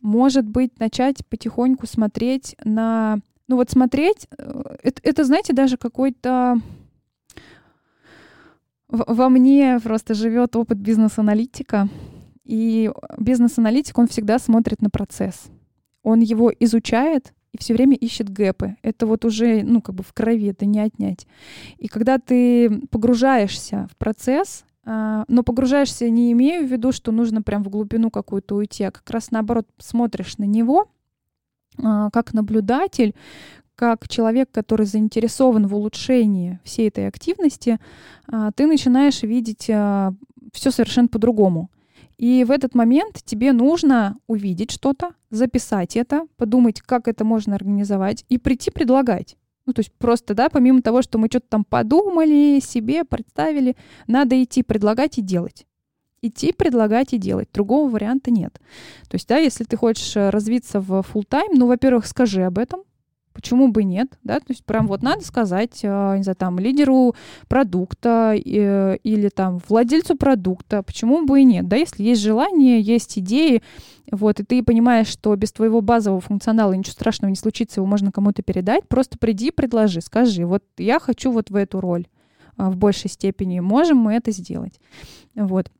[0.00, 3.18] может быть, начать потихоньку смотреть на...
[3.48, 6.56] Ну вот смотреть, э, это, это знаете, даже какой-то...
[8.88, 11.88] Во мне просто живет опыт бизнес-аналитика,
[12.44, 15.46] и бизнес-аналитик, он всегда смотрит на процесс.
[16.02, 18.76] Он его изучает и все время ищет гэпы.
[18.82, 21.26] Это вот уже, ну, как бы в крови, это не отнять.
[21.78, 27.64] И когда ты погружаешься в процесс, но погружаешься не имею в виду, что нужно прям
[27.64, 30.88] в глубину какую-то уйти, а как раз наоборот смотришь на него
[31.82, 33.14] а, как наблюдатель,
[33.76, 37.78] как человек, который заинтересован в улучшении всей этой активности,
[38.26, 41.70] а, ты начинаешь видеть все совершенно по-другому.
[42.16, 48.24] И в этот момент тебе нужно увидеть что-то, записать это, подумать, как это можно организовать
[48.28, 49.36] и прийти предлагать.
[49.66, 54.42] Ну, то есть просто, да, помимо того, что мы что-то там подумали, себе представили, надо
[54.42, 55.66] идти предлагать и делать.
[56.20, 57.48] Идти, предлагать и делать.
[57.52, 58.54] Другого варианта нет.
[59.08, 62.58] То есть, да, если ты хочешь э, развиться в full тайм ну, во-первых, скажи об
[62.58, 62.82] этом,
[63.34, 64.38] Почему бы нет, да?
[64.38, 67.16] То есть прям вот надо сказать, э, не знаю, там, лидеру
[67.48, 71.76] продукта э, или там владельцу продукта, почему бы и нет, да?
[71.76, 73.60] Если есть желание, есть идеи,
[74.10, 78.12] вот, и ты понимаешь, что без твоего базового функционала ничего страшного не случится, его можно
[78.12, 82.06] кому-то передать, просто приди, предложи, скажи, вот я хочу вот в эту роль
[82.56, 84.80] а, в большей степени, можем мы это сделать,
[85.34, 85.70] вот.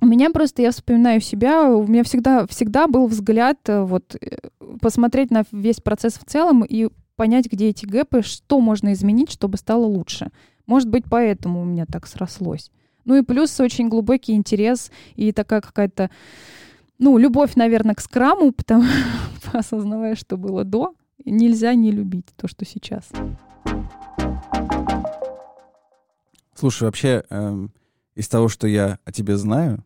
[0.00, 4.36] У меня просто, я вспоминаю себя, у меня всегда, всегда был взгляд э, вот э,
[4.80, 9.56] посмотреть на весь процесс в целом и понять, где эти гэпы, что можно изменить, чтобы
[9.56, 10.30] стало лучше.
[10.66, 12.70] Может быть, поэтому у меня так срослось.
[13.06, 16.10] Ну и плюс очень глубокий интерес и такая какая-то
[16.98, 18.84] ну, любовь, наверное, к скраму, потому
[19.52, 23.10] осознавая, что было до, нельзя не любить то, что сейчас.
[26.54, 27.70] Слушай, вообще, эм,
[28.16, 29.84] из того, что я о тебе знаю,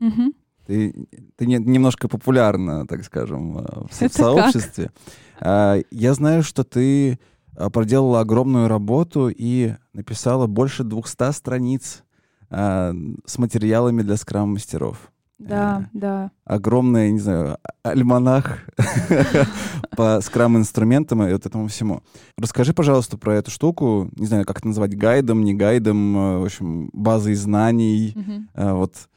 [0.00, 0.32] угу.
[0.66, 0.94] ты,
[1.36, 4.90] ты не, немножко популярна, так скажем, э, в, в сообществе.
[5.38, 5.84] Как?
[5.90, 7.18] Я знаю, что ты
[7.56, 12.04] э, проделала огромную работу и написала больше 200 страниц
[12.50, 12.94] э,
[13.26, 15.10] с материалами для скрам-мастеров.
[15.38, 16.30] Да, э, да.
[16.44, 18.60] Огромный, не знаю, альманах
[19.96, 22.02] по скрам-инструментам и вот этому всему.
[22.38, 24.10] Расскажи, пожалуйста, про эту штуку.
[24.16, 28.16] Не знаю, как это назвать, гайдом, не гайдом, э, в общем, базой знаний.
[28.54, 29.08] Э, вот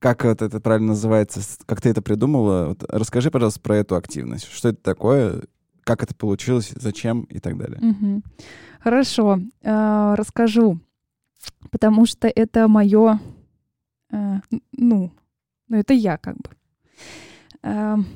[0.00, 2.68] как вот это правильно называется, как ты это придумала.
[2.68, 4.50] Вот расскажи, пожалуйста, про эту активность.
[4.50, 5.42] Что это такое,
[5.84, 7.80] как это получилось, зачем и так далее.
[7.80, 8.22] Угу.
[8.80, 10.80] Хорошо, э, расскажу,
[11.70, 13.20] потому что это мое,
[14.10, 14.40] э,
[14.72, 15.12] ну,
[15.70, 16.50] ну, это я как бы.
[17.62, 18.06] Эм,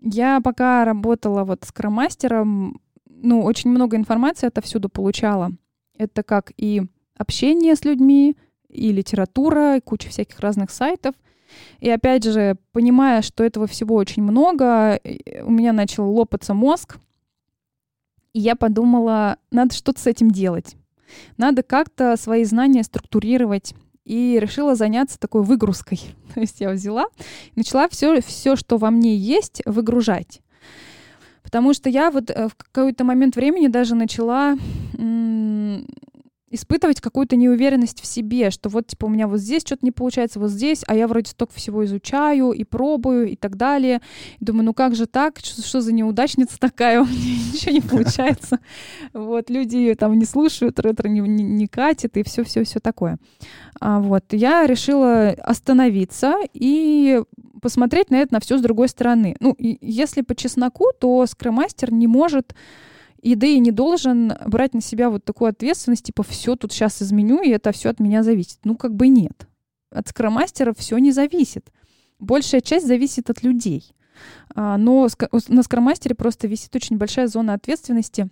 [0.00, 5.52] я пока работала вот с кромастером, ну, очень много информации отовсюду получала.
[5.96, 6.82] Это как и
[7.16, 8.36] общение с людьми,
[8.68, 11.14] и литература, и куча всяких разных сайтов.
[11.80, 14.98] И опять же, понимая, что этого всего очень много,
[15.44, 16.98] у меня начал лопаться мозг,
[18.32, 20.76] и я подумала, надо что-то с этим делать.
[21.36, 23.74] Надо как-то свои знания структурировать.
[24.04, 26.00] И решила заняться такой выгрузкой.
[26.34, 27.06] То есть я взяла
[27.54, 30.40] начала все, все, что во мне есть, выгружать.
[31.42, 34.56] Потому что я вот э, в какой-то момент времени даже начала
[36.52, 40.38] испытывать какую-то неуверенность в себе, что вот, типа, у меня вот здесь что-то не получается,
[40.38, 44.00] вот здесь, а я вроде столько всего изучаю и пробую и так далее.
[44.38, 45.38] И думаю, ну как же так?
[45.38, 47.00] Что, что за неудачница такая?
[47.02, 48.60] У меня ничего не получается.
[49.12, 53.18] Вот, люди ее там не слушают, ретро не, не, не катит и все-все-все такое.
[53.80, 57.22] А вот, я решила остановиться и
[57.62, 59.36] посмотреть на это на все с другой стороны.
[59.40, 62.54] Ну, если по чесноку, то скромастер не может
[63.22, 67.00] и да и не должен брать на себя вот такую ответственность, типа, все тут сейчас
[67.00, 68.58] изменю, и это все от меня зависит.
[68.64, 69.46] Ну, как бы нет.
[69.90, 71.72] От скромастера все не зависит.
[72.18, 73.94] Большая часть зависит от людей.
[74.54, 75.08] А, но
[75.48, 78.28] на скромастере просто висит очень большая зона ответственности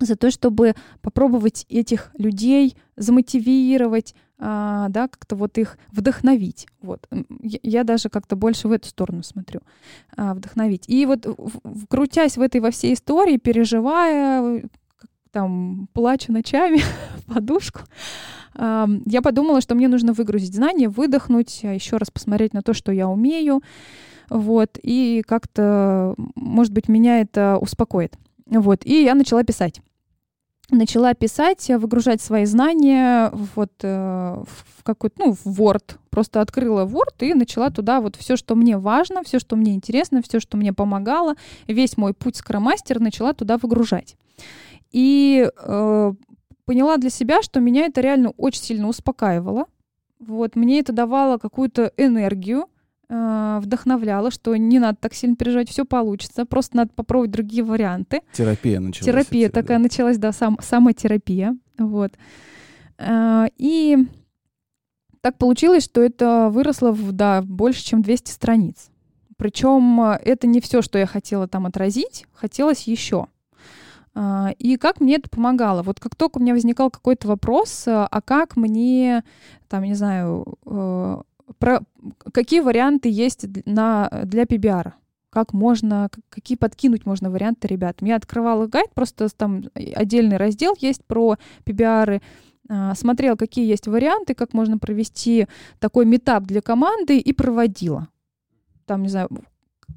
[0.00, 6.66] за то, чтобы попробовать этих людей замотивировать, а, да, как-то вот их вдохновить.
[6.80, 7.08] Вот.
[7.42, 9.60] Я, я даже как-то больше в эту сторону смотрю.
[10.16, 10.88] А, вдохновить.
[10.88, 14.64] И вот в, крутясь в этой во всей истории, переживая,
[15.30, 16.80] там, плачу ночами
[17.16, 17.80] в подушку,
[18.54, 22.74] а, я подумала, что мне нужно выгрузить знания, выдохнуть, а еще раз посмотреть на то,
[22.74, 23.62] что я умею,
[24.28, 28.16] вот, и как-то, может быть, меня это успокоит.
[28.46, 29.80] Вот, и я начала писать
[30.70, 35.96] начала писать, выгружать свои знания вот э, в какой-то, ну, в Word.
[36.10, 40.22] Просто открыла Word и начала туда вот все, что мне важно, все, что мне интересно,
[40.22, 41.34] все, что мне помогало,
[41.68, 44.16] весь мой путь скромастер начала туда выгружать.
[44.90, 46.12] И э,
[46.64, 49.66] поняла для себя, что меня это реально очень сильно успокаивало.
[50.18, 52.66] Вот, мне это давало какую-то энергию,
[53.08, 58.20] э, вдохновляло, что не надо так сильно переживать, все получится, просто надо попробовать другие варианты.
[58.32, 59.06] Терапия началась.
[59.06, 59.82] Терапия такая да.
[59.84, 62.12] началась, да, сам, самотерапия, вот.
[62.98, 63.98] Э, и
[65.20, 68.90] так получилось, что это выросло в, да, больше, чем 200 страниц.
[69.36, 73.26] Причем э, это не все, что я хотела там отразить, хотелось еще.
[74.58, 75.82] И как мне это помогало?
[75.82, 79.24] Вот как только у меня возникал какой-то вопрос, а как мне,
[79.68, 80.56] там, не знаю,
[81.58, 81.80] про
[82.32, 84.92] какие варианты есть на, для PBR?
[85.30, 88.08] Как можно, какие подкинуть можно варианты ребятам?
[88.08, 92.22] Я открывала гайд, просто там отдельный раздел есть про PBR,
[92.68, 95.46] а, смотрела, какие есть варианты, как можно провести
[95.78, 98.08] такой метап для команды и проводила.
[98.86, 99.28] Там, не знаю,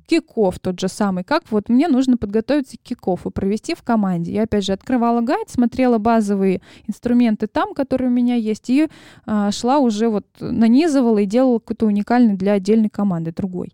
[0.08, 4.34] киков тот же самый, как вот мне нужно подготовиться к киков и провести в команде.
[4.34, 8.90] Я опять же открывала гайд, смотрела базовые инструменты там, которые у меня есть, и
[9.26, 13.74] а, шла уже вот нанизывала и делала какой-то уникальный для отдельной команды другой.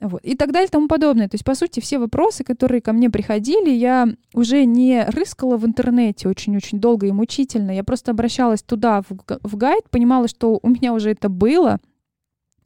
[0.00, 0.20] Вот.
[0.22, 1.28] И так далее и тому подобное.
[1.28, 5.64] То есть, по сути, все вопросы, которые ко мне приходили, я уже не рыскала в
[5.64, 7.70] интернете очень-очень долго и мучительно.
[7.70, 11.78] Я просто обращалась туда, в, в гайд, понимала, что у меня уже это было,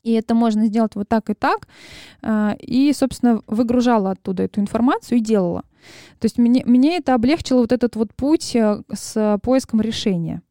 [0.02, 1.68] и это можно сделать вот так и так.
[2.22, 5.62] А, и, собственно, выгружала оттуда эту информацию и делала.
[6.18, 10.42] То есть мне, мне это облегчило вот этот вот путь э, с поиском решения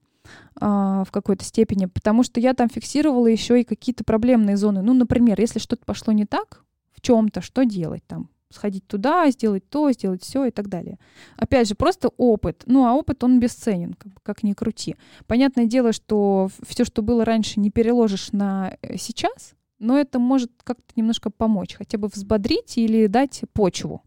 [0.60, 4.82] а, в какой-то степени, потому что я там фиксировала еще и какие-то проблемные зоны.
[4.82, 8.30] Ну, например, если что-то пошло не так в чем-то, что делать там?
[8.50, 11.00] Сходить туда, сделать то, сделать все и так далее.
[11.36, 12.64] Опять же, просто опыт.
[12.66, 14.96] Ну, а опыт, он бесценен, как, как ни крути.
[15.26, 20.52] Понятное дело, что все, что было раньше, не переложишь на э, сейчас, но это может
[20.64, 24.02] как-то немножко помочь, хотя бы взбодрить или дать почву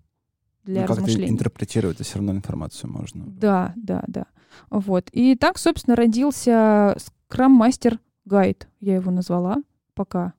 [0.65, 1.23] для ну, размышлений.
[1.23, 3.25] Как-то интерпретировать все равно информацию можно.
[3.27, 4.27] Да, да, да.
[4.69, 5.11] Вот.
[5.13, 6.97] И так, собственно, родился
[7.31, 9.63] Master Guide, я его назвала
[10.01, 10.33] пока.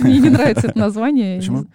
[0.00, 1.38] Мне не нравится это название.
[1.38, 1.66] Почему?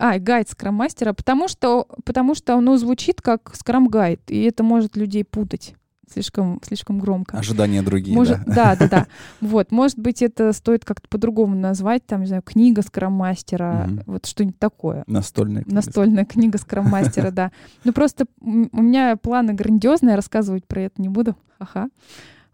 [0.00, 5.24] А, гайд скрам-мастера, потому что, потому что оно звучит как скрам-гайд, и это может людей
[5.24, 5.76] путать
[6.12, 7.38] слишком, слишком громко.
[7.38, 8.74] Ожидания другие, может, да?
[8.74, 9.06] Да, да, да.
[9.40, 14.02] Вот, может быть, это стоит как-то по-другому назвать, там, не знаю, книга скрам-мастера, угу.
[14.06, 15.04] вот что-нибудь такое.
[15.06, 15.76] Настольная книга.
[15.76, 17.52] Настольная книга скрам-мастера, да.
[17.84, 21.36] Ну, просто у меня планы грандиозные, рассказывать про это не буду.
[21.60, 21.90] Ага.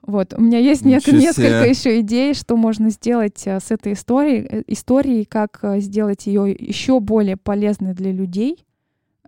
[0.03, 4.47] Вот, у меня есть нек- несколько еще идей, что можно сделать э, с этой историей,
[4.49, 8.65] э, историей, как э, сделать ее еще более полезной для людей.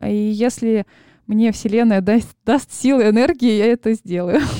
[0.00, 0.86] И если
[1.26, 4.40] мне Вселенная даст, даст силы, энергии, я это сделаю.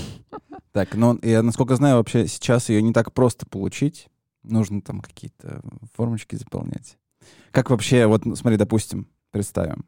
[0.73, 4.09] Так, ну, я, насколько знаю, вообще сейчас ее не так просто получить.
[4.45, 5.63] Нужно там какие-то
[5.97, 6.97] формочки заполнять.
[7.51, 9.85] Как вообще, вот смотри, допустим, представим,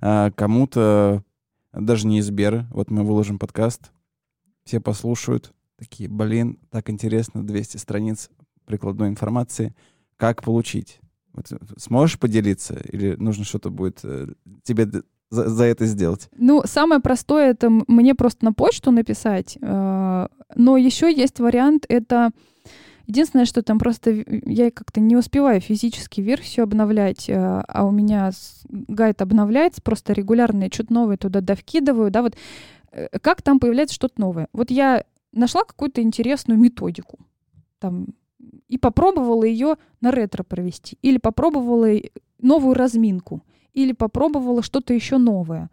[0.00, 1.22] а, кому-то
[1.72, 3.92] даже не из Сбера, вот мы выложим подкаст,
[4.64, 8.30] все послушают, такие, блин, так интересно, 200 страниц
[8.64, 9.74] прикладной информации.
[10.16, 11.00] Как получить?
[11.32, 12.80] Вот, э, сможешь поделиться?
[12.90, 14.28] Или нужно что-то будет э,
[14.62, 14.86] тебе
[15.30, 16.28] за, за это сделать?
[16.36, 19.58] Ну, самое простое это мне просто на почту написать.
[19.60, 22.30] Э, Но еще есть вариант, это
[23.08, 28.32] Единственное, что там просто я как-то не успеваю физически версию обновлять, э, а у меня
[28.68, 32.34] гайд обновляется просто регулярно, я что-то новое туда довкидываю, да, вот
[33.22, 34.48] как там появляется что-то новое.
[34.52, 35.04] Вот я
[35.36, 37.18] нашла какую-то интересную методику,
[37.78, 38.08] там,
[38.68, 41.88] и попробовала ее на ретро провести, или попробовала
[42.40, 45.70] новую разминку, или попробовала что-то еще новое.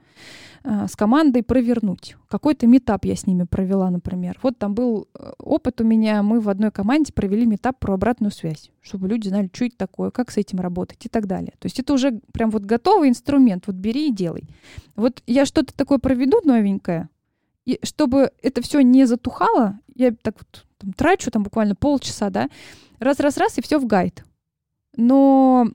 [0.64, 2.16] Э, с командой провернуть.
[2.30, 4.39] Какой-то метап я с ними провела, например.
[4.41, 8.32] Вот там был э, опыт у меня, мы в одной команде провели метап про обратную
[8.32, 11.53] связь, чтобы люди знали, что это такое, как с этим работать и так далее.
[11.59, 14.47] То есть это уже прям вот готовый инструмент, вот бери и делай.
[14.95, 17.09] Вот я что-то такое проведу новенькое,
[17.66, 22.49] и чтобы это все не затухало, я так вот там, трачу там буквально полчаса, да,
[22.99, 24.24] раз-раз-раз, и все в гайд.
[24.95, 25.68] Но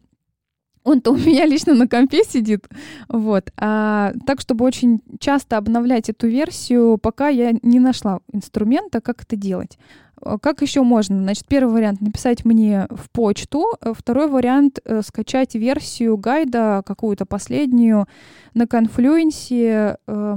[0.84, 2.66] он-то у меня лично на компе сидит,
[3.08, 3.52] вот.
[3.56, 9.36] А, так, чтобы очень часто обновлять эту версию, пока я не нашла инструмента, как это
[9.36, 9.78] делать.
[10.20, 11.18] А, как еще можно?
[11.22, 13.66] Значит, первый вариант— написать мне в почту.
[13.82, 18.06] Второй вариант— скачать версию гайда, какую-то последнюю,
[18.54, 20.36] на конфлюенсе э,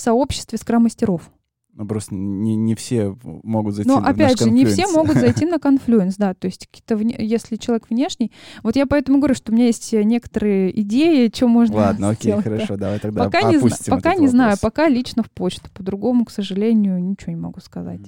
[0.00, 1.30] в сообществе скрам-мастеров.
[1.74, 5.44] Ну, просто не, не все могут зайти Но, на опять же, не все могут зайти
[5.44, 7.14] на Confluence, да, то есть какие-то, вне...
[7.18, 8.32] если человек внешний.
[8.62, 12.44] Вот я поэтому говорю, что у меня есть некоторые идеи, что можно Ладно, окей, сделать,
[12.44, 12.76] хорошо, да.
[12.76, 13.94] давай тогда пока не, опустим.
[13.94, 14.30] Пока этот не вопрос.
[14.30, 15.70] знаю, пока лично в почту.
[15.72, 18.00] По-другому, к сожалению, ничего не могу сказать.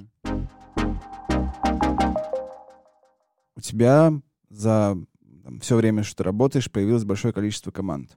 [3.54, 4.12] У тебя
[4.48, 4.96] за
[5.60, 8.16] все время, что ты работаешь, появилось большое количество команд,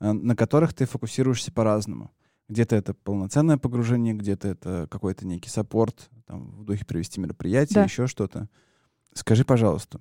[0.00, 2.10] э, на которых ты фокусируешься по-разному.
[2.52, 7.84] Где-то это полноценное погружение, где-то это какой-то некий support, там, в духе провести мероприятие, Да.
[7.84, 8.46] еще что-то.
[9.14, 10.00] Скажи, пожалуйста,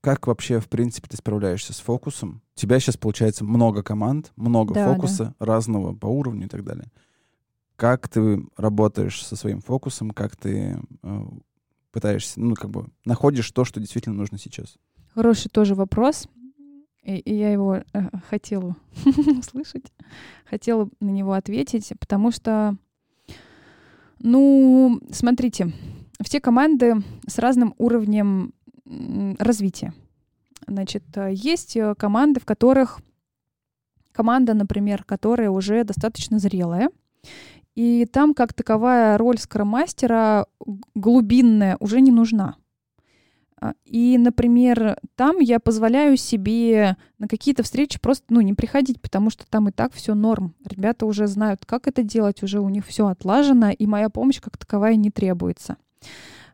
[0.00, 2.40] как вообще, в принципе, ты справляешься с фокусом?
[2.56, 6.90] У тебя сейчас, получается, много команд, много Да, фокуса, разного по уровню и так далее.
[7.76, 11.22] Как ты работаешь со своим фокусом, как ты э,
[11.92, 14.78] пытаешься, ну, как бы, находишь то, что действительно нужно сейчас?
[15.14, 16.28] Хороший тоже вопрос.
[17.08, 17.82] И, и я его э,
[18.28, 18.76] хотела
[19.38, 19.90] услышать,
[20.44, 22.76] хотела на него ответить, потому что,
[24.18, 25.72] ну, смотрите,
[26.20, 26.96] все команды
[27.26, 28.52] с разным уровнем
[29.38, 29.94] развития.
[30.66, 33.00] Значит, э, есть э, команды, в которых
[34.12, 36.90] команда, например, которая уже достаточно зрелая,
[37.74, 40.46] и там как таковая роль скромастера
[40.94, 42.56] глубинная уже не нужна.
[43.60, 49.30] А, И, например, там я позволяю себе на какие-то встречи просто ну, не приходить, потому
[49.30, 50.54] что там и так все норм.
[50.64, 54.56] Ребята уже знают, как это делать, уже у них все отлажено, и моя помощь как
[54.56, 55.76] таковая не требуется.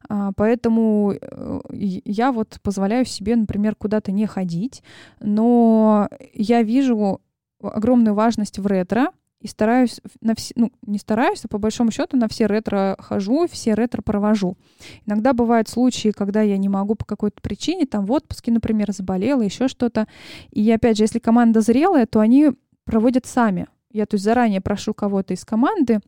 [0.09, 1.61] А, Поэтому э,
[2.05, 4.82] я вот позволяю себе, например, куда-то не ходить,
[5.20, 7.20] но я вижу
[7.61, 9.09] огромную важность в ретро,
[9.45, 13.47] и стараюсь на все, ну, не стараюсь, а по большому счету на все ретро хожу,
[13.47, 14.57] все ретро провожу.
[15.05, 19.42] Иногда бывают случаи, когда я не могу по какой-то причине, там в отпуске, например, заболела,
[19.42, 20.09] еще что-то.
[20.51, 22.53] И опять же, если команда зрелая, то они
[22.84, 23.66] проводят сами.
[23.90, 26.01] Я то есть заранее прошу кого-то из команды,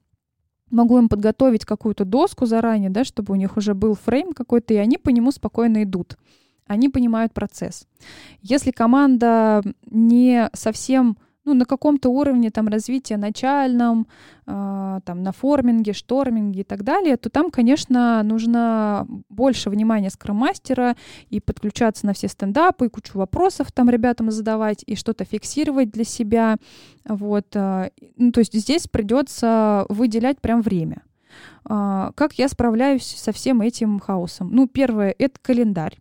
[0.70, 4.78] могу им подготовить какую-то доску заранее, да, чтобы у них уже был фрейм какой-то, и
[4.78, 6.16] они по нему спокойно идут.
[6.66, 7.86] Они понимают процесс.
[8.40, 14.08] Если команда не совсем ну, на каком-то уровне там развития начальном,
[14.46, 20.96] э, там на форминге, шторминге и так далее, то там, конечно, нужно больше внимания скроммастера
[21.30, 26.04] и подключаться на все стендапы, и кучу вопросов там ребятам задавать, и что-то фиксировать для
[26.04, 26.56] себя.
[27.04, 27.46] Вот.
[27.54, 31.02] э, Ну, то есть здесь придется выделять прям время.
[31.64, 34.50] А, Как я справляюсь со всем этим хаосом?
[34.52, 35.98] Ну, первое— это календарь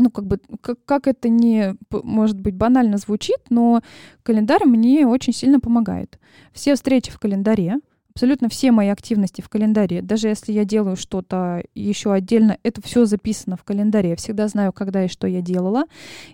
[0.00, 3.82] ну, как бы, как, как это не, может быть, банально звучит, но
[4.22, 6.18] календарь мне очень сильно помогает.
[6.52, 7.78] Все встречи в календаре,
[8.14, 13.04] абсолютно все мои активности в календаре, даже если я делаю что-то еще отдельно, это все
[13.04, 14.10] записано в календаре.
[14.10, 15.84] Я всегда знаю, когда и что я делала,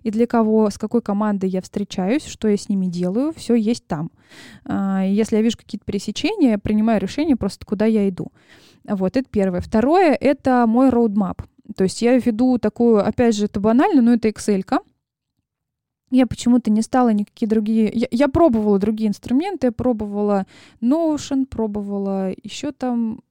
[0.03, 3.87] и для кого, с какой командой я встречаюсь, что я с ними делаю, все есть
[3.87, 4.11] там.
[4.65, 8.33] А, Если я вижу какие-то пересечения, я принимаю решение просто, куда я иду.
[8.85, 9.61] Вот, это первое.
[9.61, 11.43] Второе— это мой роудмап.
[11.75, 14.79] То есть я веду такую, опять же, это банально, но это excel -ка.
[16.11, 17.91] Я почему-то не стала никакие другие...
[17.93, 20.47] Я, я пробовала другие инструменты, я пробовала
[20.81, 23.23] Notion, пробовала еще там,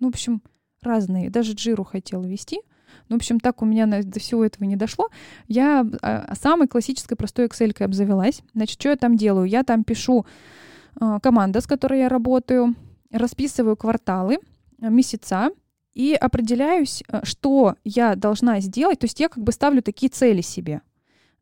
[0.00, 0.42] ну, в общем,
[0.82, 1.30] разные.
[1.30, 2.60] Даже Jira хотела вести.
[3.08, 5.08] Ну, в общем, так у меня до всего этого не дошло.
[5.46, 8.42] Я а, самой классической простой excel обзавелась.
[8.54, 9.46] Значит, что я там делаю?
[9.46, 10.26] Я там пишу
[10.96, 12.74] а, команда, с которой я работаю,
[13.10, 14.38] расписываю кварталы,
[14.80, 15.50] а, месяца,
[15.94, 18.98] и определяюсь, э, что я должна сделать.
[18.98, 20.82] То есть я как бы ставлю такие цели себе.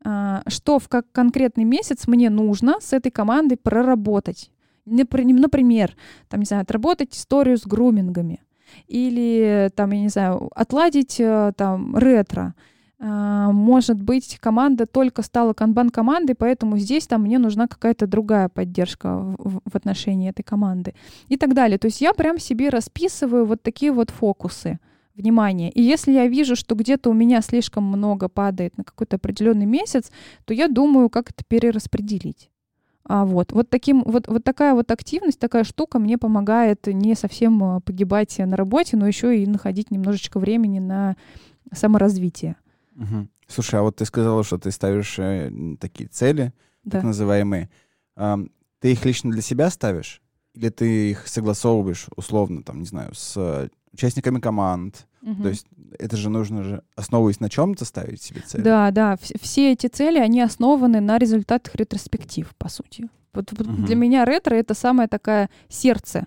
[0.05, 4.51] А, Что в как конкретный месяц мне нужно с этой командой проработать.
[4.85, 5.95] Напр- Например,
[6.27, 8.41] там, не знаю, отработать историю с грумингами,
[8.87, 12.53] или там, я не знаю, отладить э, там ретро.
[13.05, 19.17] А, может быть, команда только стала канбан-командой, поэтому здесь там мне нужна какая-то другая поддержка
[19.17, 20.93] в, в отношении этой команды
[21.27, 21.77] и так далее.
[21.77, 24.79] То есть я прям себе расписываю вот такие вот фокусы
[25.15, 25.69] внимания.
[25.69, 30.09] И если я вижу, что где-то у меня слишком много падает на какой-то определенный месяц,
[30.45, 32.49] то я думаю, как это перераспределить.
[33.05, 37.61] А вот, вот, таким, вот, вот такая вот активность, такая штука мне помогает не совсем
[37.61, 41.17] а, погибать на работе, но еще и находить немножечко времени на
[41.73, 42.55] саморазвитие.
[42.95, 43.27] Угу.
[43.47, 46.97] Слушай, а вот ты сказала, что ты ставишь э, такие цели, да.
[46.97, 47.69] так называемые.
[48.15, 48.37] Э,
[48.79, 50.21] ты их лично для себя ставишь?
[50.53, 55.07] Или ты их согласовываешь условно, там, не знаю, с участниками команд?
[55.21, 55.43] Угу.
[55.43, 55.67] То есть
[55.99, 58.61] это же нужно же, основываясь на чем-то, ставить себе цели?
[58.61, 59.17] Да, да.
[59.41, 63.09] Все эти цели, они основаны на результатах ретроспектив, по сути.
[63.33, 63.83] Вот, вот угу.
[63.83, 66.25] для меня ретро— это самое такое сердце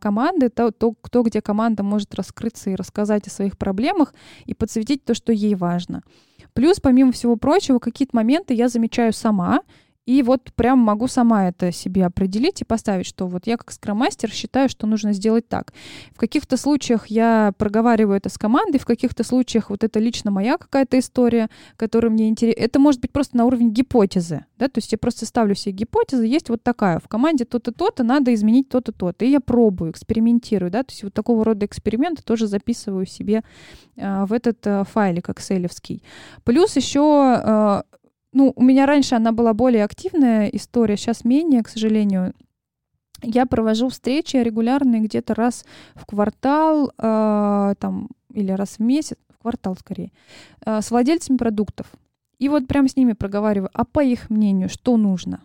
[0.00, 4.14] команды, то, то, кто где команда может раскрыться и рассказать о своих проблемах
[4.44, 6.02] и подсветить то, что ей важно.
[6.52, 9.60] Плюс, помимо всего прочего, какие-то моменты я замечаю сама,
[10.06, 14.30] и вот прям могу сама это себе определить и поставить, что вот я как скроммастер
[14.30, 15.72] считаю, что нужно сделать так.
[16.12, 20.56] В каких-то случаях я проговариваю это с командой, в каких-то случаях вот это лично моя
[20.56, 22.60] какая-то история, которая мне интересна.
[22.60, 26.26] Это может быть просто на уровне гипотезы, да, то есть я просто ставлю себе гипотезы,
[26.26, 29.24] есть вот такая, в команде то-то, то-то, надо изменить то-то, то-то.
[29.24, 33.42] И я пробую, экспериментирую, да, то есть вот такого рода эксперименты тоже записываю себе
[33.96, 36.02] э, в этот э, файлик экселевский.
[36.44, 37.82] Плюс еще э,
[38.32, 42.32] ну, у меня раньше она была более активная история, сейчас менее, к сожалению.
[43.22, 45.64] Я провожу встречи регулярные где-то раз
[45.94, 50.12] в квартал, э, там, или раз в месяц, в квартал скорее,
[50.64, 51.86] э, с владельцами продуктов.
[52.38, 55.40] И вот прям с ними проговариваю, а по их мнению, что нужно?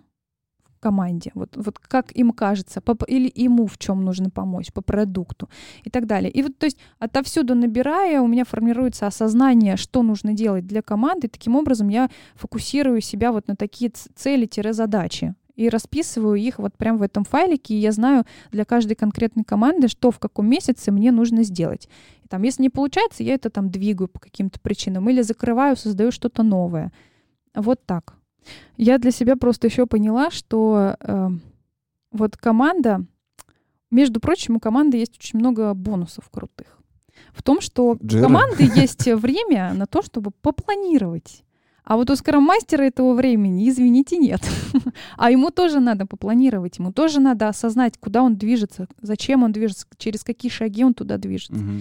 [0.85, 5.49] Команде, вот, вот как им кажется, по, или ему в чем нужно помочь, по продукту
[5.83, 6.29] и так далее.
[6.29, 11.25] И вот, то есть, отовсюду набирая, у меня формируется осознание, что нужно делать для команды,
[11.25, 16.99] и таким образом я фокусирую себя вот на такие цели-задачи и расписываю их вот прямо
[16.99, 21.11] в этом файлике, и я знаю для каждой конкретной команды, что в каком месяце мне
[21.11, 21.89] нужно сделать.
[22.23, 26.11] И там, если не получается, я это там двигаю по каким-то причинам или закрываю, создаю
[26.11, 26.91] что-то новое.
[27.55, 28.14] Вот так.
[28.77, 31.29] Я для себя просто еще поняла, что э,
[32.11, 33.05] вот команда,
[33.91, 36.79] между прочим, у команды есть очень много бонусов крутых.
[37.33, 38.21] В том, что Джира.
[38.21, 41.43] у команды есть время на то, чтобы попланировать.
[41.85, 44.41] А вот у скроммастера этого времени, извините, нет.
[45.17, 49.85] а ему тоже надо попланировать, ему тоже надо осознать, куда он движется, зачем он движется,
[49.97, 51.53] через какие шаги он туда движется.
[51.53, 51.71] Угу.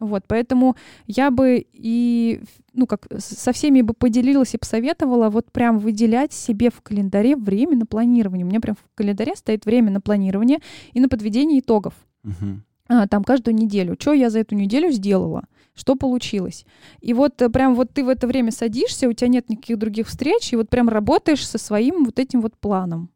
[0.00, 2.42] Вот, поэтому я бы и,
[2.72, 7.76] ну, как со всеми бы поделилась и посоветовала вот прям выделять себе в календаре время
[7.76, 8.46] на планирование.
[8.46, 10.60] У меня прям в календаре стоит время на планирование
[10.94, 11.92] и на подведение итогов.
[12.24, 12.62] Угу.
[13.08, 13.96] Там каждую неделю.
[13.98, 15.44] Что я за эту неделю сделала?
[15.76, 16.66] что получилось.
[17.00, 20.08] И вот э, прям вот ты в это время садишься, у тебя нет никаких других
[20.08, 23.08] встреч, и вот прям работаешь со своим вот этим вот планом.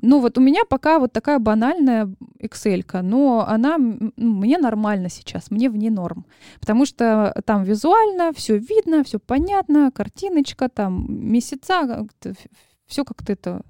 [0.00, 5.50] Ну вот у меня пока вот такая банальная Excel, но она ну, мне нормально сейчас,
[5.50, 6.26] мне вне норм.
[6.60, 12.06] Потому что там визуально все видно, все понятно, картиночка, там месяца,
[12.86, 13.62] все как-то это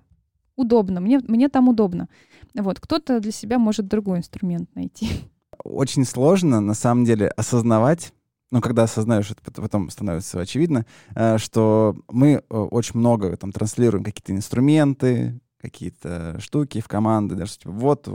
[0.56, 1.00] удобно.
[1.00, 2.08] Мне, мне там удобно.
[2.54, 5.08] Вот, кто-то для себя может другой инструмент найти.
[5.64, 8.12] Очень сложно, на самом деле, осознавать,
[8.50, 14.04] ну, когда осознаешь, это потом становится очевидно, э, что мы э, очень много там транслируем
[14.04, 18.08] какие-то инструменты, какие-то штуки в команды, даже типа, вот,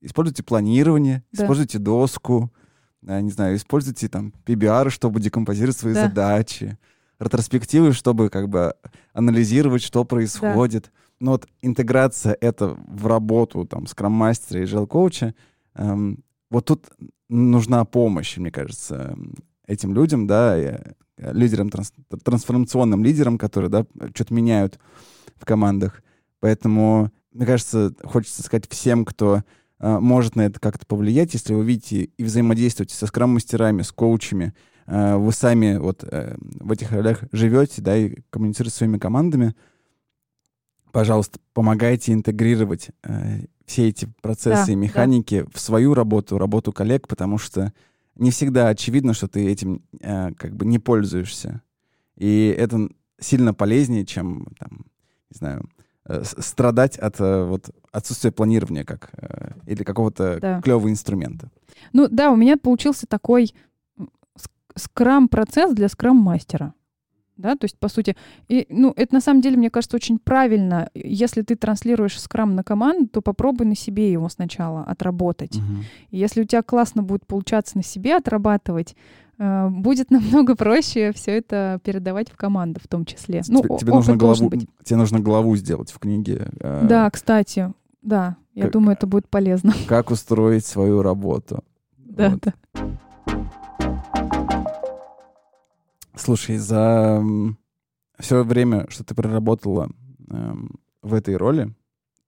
[0.00, 1.44] используйте планирование, да.
[1.44, 2.52] используйте доску,
[3.06, 6.08] э, не знаю, используйте там PBR, чтобы декомпозировать свои да.
[6.08, 6.78] задачи,
[7.18, 8.74] ретроспективы, чтобы как бы
[9.12, 10.84] анализировать, что происходит.
[10.84, 10.90] Да.
[11.20, 15.34] Но вот интеграция это в работу там скрам-мастера и жел-коуча,
[15.74, 16.86] эм, вот тут
[17.28, 19.16] нужна помощь, мне кажется,
[19.66, 21.92] этим людям, да, э, лидерам, транс,
[22.22, 24.78] трансформационным лидерам, которые, да, что-то меняют
[25.36, 26.02] в командах.
[26.40, 29.42] Поэтому, мне кажется, хочется сказать всем, кто
[29.78, 34.54] э, может на это как-то повлиять, если вы видите и взаимодействуете со скрам-мастерами, с коучами,
[34.86, 39.54] э, вы сами вот э, в этих ролях живете, да, и коммуницируете с своими командами,
[40.92, 45.48] пожалуйста, помогайте интегрировать э, все эти процессы да, и механики да.
[45.52, 47.72] в свою работу, работу коллег, потому что
[48.14, 51.62] не всегда очевидно, что ты этим э, как бы не пользуешься.
[52.16, 52.88] И это
[53.18, 54.86] сильно полезнее, чем, там,
[55.30, 55.68] не знаю,
[56.06, 60.62] э, страдать от э, вот, отсутствия планирования как, э, или какого-то да.
[60.62, 61.50] клевого инструмента.
[61.92, 63.52] Ну да, у меня получился такой
[64.74, 66.74] скрам-процесс для скрам-мастера.
[67.36, 68.16] Да, то есть, по сути,
[68.48, 70.88] и, ну, это на самом деле, мне кажется, очень правильно.
[70.94, 75.58] Если ты транслируешь скрам на команду, то попробуй на себе его сначала отработать.
[76.10, 78.96] И если у тебя классно будет получаться на себе отрабатывать,
[79.38, 83.42] э, будет намного проще все это передавать в команду в том числе.
[83.48, 84.66] Ну, тебе, о- тебе нужно быть.
[84.82, 86.48] тебе нужно главу сделать в книге.
[86.60, 87.70] э, Да, кстати,
[88.00, 89.74] да, я как- думаю, это будет полезно.
[89.86, 91.62] Как устроить свою работу.
[91.98, 92.40] Да, Вот.
[92.42, 92.52] да.
[96.16, 97.22] Слушай, за
[98.18, 99.90] все время, что ты проработала
[100.30, 101.74] эм, в этой роли,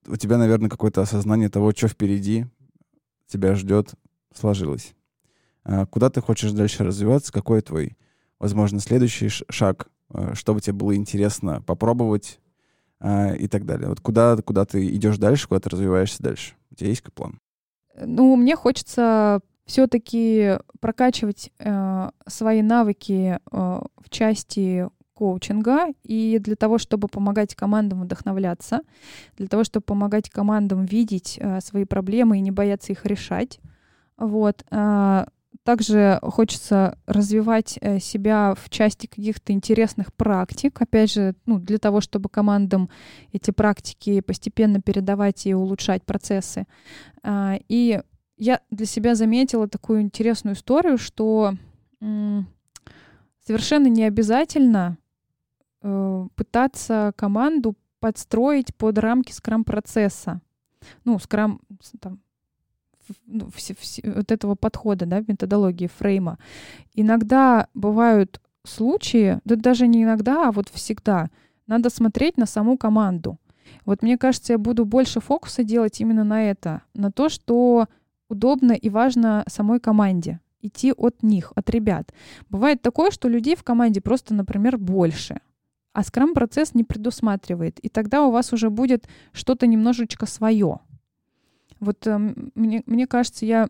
[0.07, 2.47] у тебя, наверное, какое-то осознание того, что впереди
[3.27, 3.95] тебя ждет,
[4.35, 4.95] сложилось.
[5.65, 7.33] А куда ты хочешь дальше развиваться?
[7.33, 7.97] Какой твой,
[8.39, 9.89] возможно, следующий шаг?
[10.13, 12.41] Э, Что бы тебе было интересно попробовать
[13.01, 13.89] а, и так далее?
[13.89, 16.55] Вот куда, куда ты идешь дальше, куда ты развиваешься дальше?
[16.71, 17.41] У тебя есть план?
[17.99, 26.79] Ну, мне хочется все-таки прокачивать э, свои навыки э, в части коучинга и для того,
[26.79, 28.81] чтобы помогать командам вдохновляться,
[29.37, 33.61] для того, чтобы помогать командам видеть э, свои проблемы и не бояться их решать.
[34.17, 34.65] Вот.
[34.71, 35.27] А,
[35.65, 40.81] Также хочется развивать э, себя в части каких-то интересных практик.
[40.81, 42.89] Опять же, ну, для того, чтобы командам
[43.33, 46.67] эти практики постепенно передавать и улучшать процессы.
[47.23, 48.01] А, И
[48.39, 51.55] я для себя заметила такую интересную историю, что
[53.45, 54.99] совершенно не обязательно
[55.83, 60.41] э, пытаться команду подстроить под рамки скрам-процесса.
[61.05, 61.61] Ну, скрам
[62.01, 62.21] там,
[63.27, 66.39] ну, все- все- вот этого подхода, да, методологии фрейма.
[66.95, 71.31] Иногда бывают случаи, да даже не иногда, а вот всегда,
[71.67, 73.39] надо смотреть на саму команду.
[73.85, 77.87] Вот мне кажется, я буду больше фокуса делать именно на это, на то, что
[78.29, 82.13] удобно и важно самой команде идти от них, от ребят.
[82.49, 85.41] Бывает такое, что людей в команде просто, например, больше,
[85.93, 90.81] а скрам-процесс не предусматривает, и тогда у вас уже будет что-то немножечко свое.
[91.81, 93.69] Вот эм, мне, мне кажется, я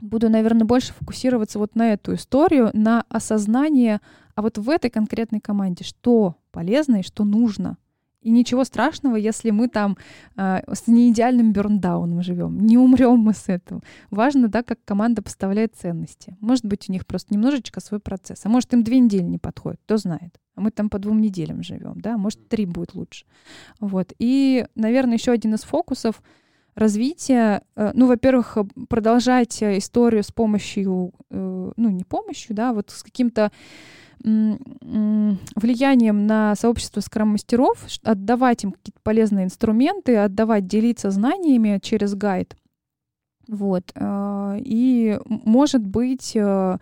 [0.00, 4.00] буду, наверное, больше фокусироваться вот на эту историю, на осознание,
[4.34, 7.76] а вот в этой конкретной команде что полезно и что нужно.
[8.20, 9.96] И ничего страшного, если мы там
[10.36, 12.66] э, с неидеальным берндауном живем.
[12.66, 13.80] Не умрем мы с этого.
[14.10, 16.36] Важно, да, как команда поставляет ценности.
[16.40, 18.40] Может быть, у них просто немножечко свой процесс.
[18.44, 20.40] А может, им две недели не подходит, кто знает.
[20.56, 23.24] А мы там по двум неделям живем, да, может, три будет лучше.
[23.78, 24.12] Вот.
[24.18, 26.20] И, наверное, еще один из фокусов
[26.74, 28.58] развития, э, ну, во-первых,
[28.88, 33.52] продолжать э, историю с помощью, э, ну, не помощью, да, вот с каким-то
[34.22, 42.56] влиянием на сообщество скрам-мастеров, отдавать им какие-то полезные инструменты, отдавать, делиться знаниями через гайд.
[43.48, 43.92] Вот.
[43.94, 46.78] э, И, может быть, э,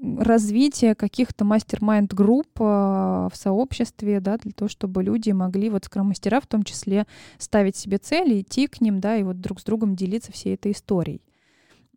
[0.00, 6.40] развитие каких-то мастер-майнд групп э, в сообществе, да, для того, чтобы люди могли, вот скрам-мастера
[6.40, 7.06] в том числе,
[7.38, 10.72] ставить себе цели, идти к ним, да, и вот друг с другом делиться всей этой
[10.72, 11.22] историей.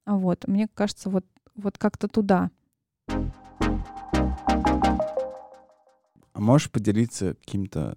[0.06, 0.48] Вот.
[0.48, 1.26] Мне кажется, вот,
[1.56, 2.50] вот как-то туда.
[6.40, 7.94] А можешь поделиться какими-то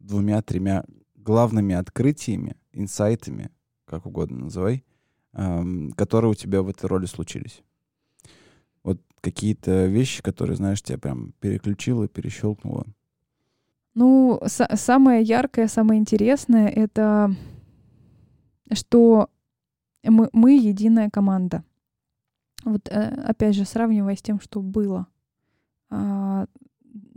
[0.00, 0.84] двумя-тремя
[1.14, 3.52] главными открытиями, инсайтами,
[3.84, 4.84] как угодно называй,
[5.32, 7.62] эм, которые у тебя в этой роли случились?
[8.82, 12.84] Вот какие-то вещи, которые, знаешь, тебя прям переключило, перещелкнуло.
[13.94, 17.32] Ну, са- самое яркое, самое интересное— это
[18.72, 19.30] что
[20.02, 21.62] мы, мы единая команда.
[22.64, 25.06] Вот э, опять же, сравнивая с тем, что было.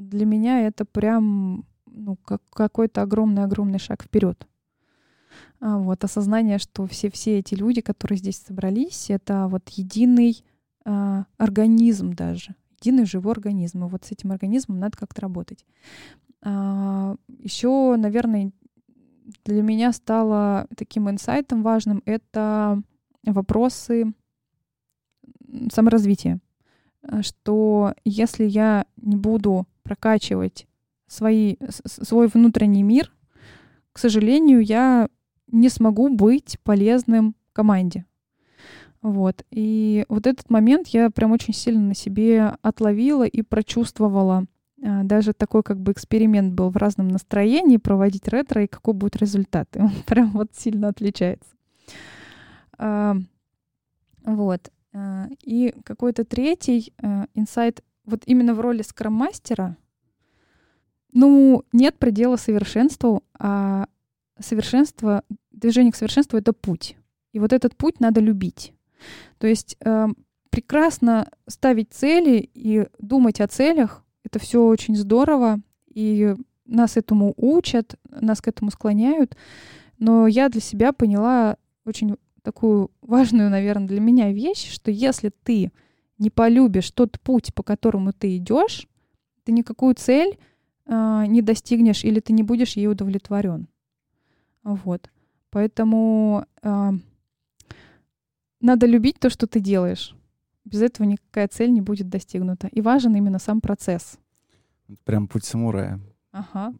[0.09, 4.47] А, Для меня это прям ну, как какой-то огромный-огромный шаг вперед.
[5.59, 10.43] Вот осознание, что все, все эти люди, которые здесь собрались, это вот единый
[10.85, 13.83] а, организм даже, единый живой организм.
[13.83, 15.65] И вот с этим организмом надо как-то работать.
[16.41, 18.51] А, Еще, наверное,
[19.43, 22.81] для меня стало таким инсайтом важным это
[23.25, 24.13] вопросы
[25.71, 26.39] саморазвития.
[27.01, 30.67] А, Что если я не буду прокачивать
[31.07, 33.11] свои, свой внутренний мир,
[33.91, 35.09] к сожалению, я
[35.47, 38.05] не смогу быть полезным команде.
[39.01, 39.43] Вот.
[39.49, 44.45] И вот этот момент я прям очень сильно на себе отловила и прочувствовала.
[44.83, 49.15] А, Даже такой как бы эксперимент был в разном настроении проводить ретро и какой будет
[49.15, 49.75] результат.
[49.75, 51.49] И он прям вот сильно отличается.
[52.77, 53.15] А,
[54.23, 54.69] Вот.
[54.93, 59.77] А, И какой-то третий а, инсайт вот именно в роли скрам-мастера.
[61.11, 63.87] Ну, нет предела совершенству, а
[64.39, 66.95] совершенство, движение к совершенству— это путь.
[67.33, 68.73] И вот этот путь надо любить.
[69.37, 70.07] То есть э,
[70.49, 76.35] прекрасно ставить цели и думать о целях, Это все очень здорово, и
[76.65, 79.35] нас этому учат, нас к этому склоняют.
[79.97, 85.71] Но я для себя поняла очень такую важную, наверное, для меня вещь, что если ты
[86.19, 88.87] не полюбишь тот путь, по которому ты идешь,
[89.43, 90.37] ты никакую цель
[90.85, 93.67] э, не достигнешь или ты не будешь ей удовлетворен.
[94.63, 95.09] Вот.
[95.49, 96.91] Поэтому э,
[98.61, 100.15] надо любить то, что ты делаешь.
[100.65, 102.67] Без этого никакая цель не будет достигнута.
[102.67, 104.19] И важен именно сам процесс.
[105.05, 105.99] Прям путь самурая.
[106.31, 106.73] Ага.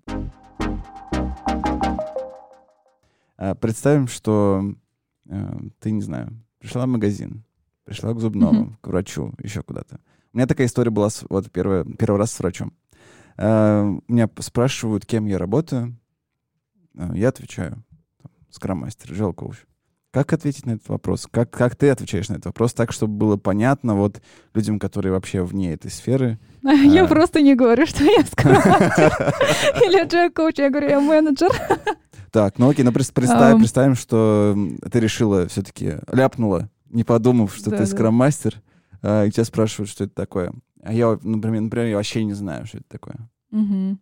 [3.38, 4.76] А, представим, что
[5.26, 6.30] э, ты, не знаю,
[6.60, 7.44] пришла в магазин,
[7.90, 8.76] пришла к зубному, mm-hmm.
[8.82, 10.00] к врачу, еще куда-то.
[10.32, 12.72] У меня такая история была с, вот первый, первый раз с врачом.
[13.36, 15.98] Uh, меня спрашивают, кем я работаю.
[16.96, 17.84] Uh, я отвечаю.
[18.52, 19.56] Скрам-мастер, жел коуч.
[20.12, 21.28] Как ответить на этот вопрос?
[21.32, 24.22] Как, как ты отвечаешь на этот вопрос так, чтобы было понятно вот
[24.54, 26.38] людям, которые вообще вне этой сферы?
[26.62, 27.08] Я а...
[27.08, 29.34] просто не говорю, что я скрам-мастер
[29.84, 31.50] или джел коуч, я говорю, я менеджер.
[32.30, 34.56] Так, ну окей, ну представим, что
[34.92, 38.62] ты решила все-таки, ляпнула, не подумав, что да, ты скрам-мастер,
[39.02, 40.54] а, и тебя спрашивают, что это такое.
[40.82, 43.18] А я, например, например, я вообще не знаю, что это такое.
[43.52, 43.98] Угу.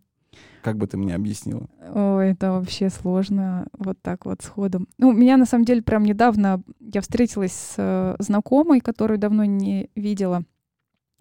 [0.62, 1.68] Как бы ты мне объяснила?
[1.94, 4.86] Ой, это вообще сложно вот так вот сходу.
[4.98, 9.90] Ну, меня на самом деле прям недавно я встретилась с э, знакомой, которую давно не
[9.96, 10.44] видела.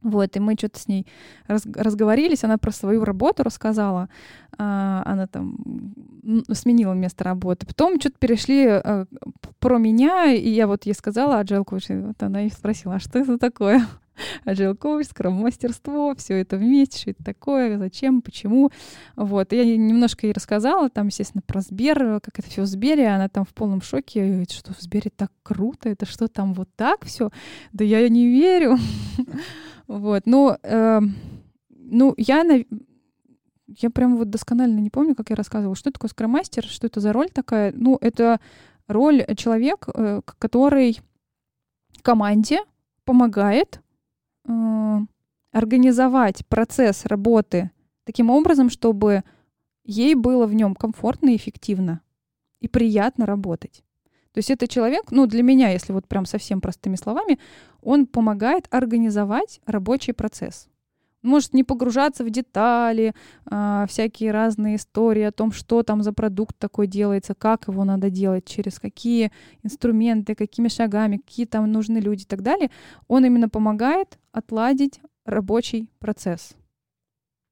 [0.03, 1.07] Вот, и мы что-то с ней
[1.47, 4.09] раз, разговорились, она про свою работу рассказала,
[4.59, 5.57] а, она там
[6.53, 7.67] сменила место работы.
[7.67, 9.07] Потом что-то перешли а,
[9.59, 13.19] про меня, и я вот ей сказала Agile Coach, вот она и спросила, а что
[13.19, 13.87] это такое?
[14.45, 18.71] Agile Coach, скром-мастерство, все это вместе, что это такое, зачем, почему.
[19.17, 23.09] Вот, и я немножко ей рассказала, там, естественно, про Сбер, как это все в Сбере,
[23.09, 27.05] она там в полном шоке, что в Сбере так круто, это что там вот так
[27.05, 27.31] все?
[27.73, 28.77] Да я не верю.
[29.87, 31.01] Вот, ну, э,
[31.69, 32.45] ну, я,
[33.67, 37.13] я прям вот досконально не помню, как я рассказывала, что такое скромастер, что это за
[37.13, 37.73] роль такая.
[37.75, 38.41] Ну, это
[38.89, 40.99] роль человек, э, который
[42.03, 42.61] команде
[43.05, 43.81] помогает
[44.49, 44.99] э,
[45.53, 47.71] организовать процесс работы
[48.05, 49.25] таким образом, чтобы
[49.85, 52.01] ей было в нем комфортно и эффективно
[52.61, 53.83] и приятно работать.
[54.33, 57.39] То есть это человек, ну, для меня, если вот прям совсем простыми словами,
[57.87, 60.69] он помогает организовать рабочий процесс.
[61.23, 63.13] может не погружаться в детали,
[63.51, 68.11] э, всякие разные истории о том, что там за продукт такой делается, как его надо
[68.11, 69.33] делать, через какие
[69.65, 72.71] инструменты, какими шагами, какие там нужны люди и так далее.
[73.09, 76.55] Он именно помогает отладить рабочий процесс.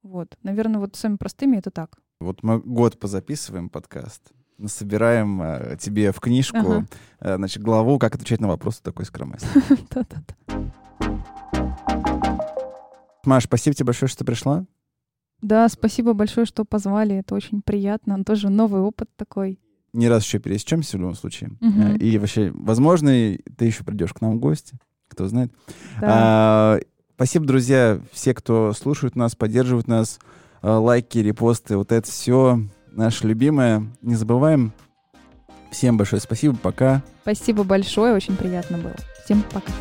[0.03, 1.99] Вот, наверное, вот самыми простыми это так.
[2.21, 4.33] Вот мы год позаписываем подкаст,
[4.67, 6.87] собираем э, тебе в книжку, ага.
[7.21, 9.49] э, значит, главу «Как отвечать на вопросы такой скромности».
[13.25, 14.65] Маш, спасибо тебе большое, что пришла.
[15.41, 17.17] Да, спасибо большое, что позвали.
[17.17, 18.23] Это очень приятно.
[18.25, 19.59] Тоже новый опыт такой.
[19.93, 21.51] Не раз еще пересечемся в любом случае.
[21.61, 21.99] Угу.
[22.01, 24.77] И вообще, возможно, ты еще придешь к нам в гости.
[25.09, 25.53] Кто знает.
[26.01, 26.09] Да.
[26.09, 26.81] А,
[27.15, 30.19] спасибо, друзья, все, кто слушают нас, поддерживают нас.
[30.63, 32.59] Лайки, репосты, вот это все
[32.97, 33.87] наше любимое.
[34.03, 34.73] Не забываем.
[35.71, 37.03] Всем большое спасибо, пока.
[37.23, 38.95] Спасибо большое, очень приятно было.
[39.25, 39.73] Всем пока.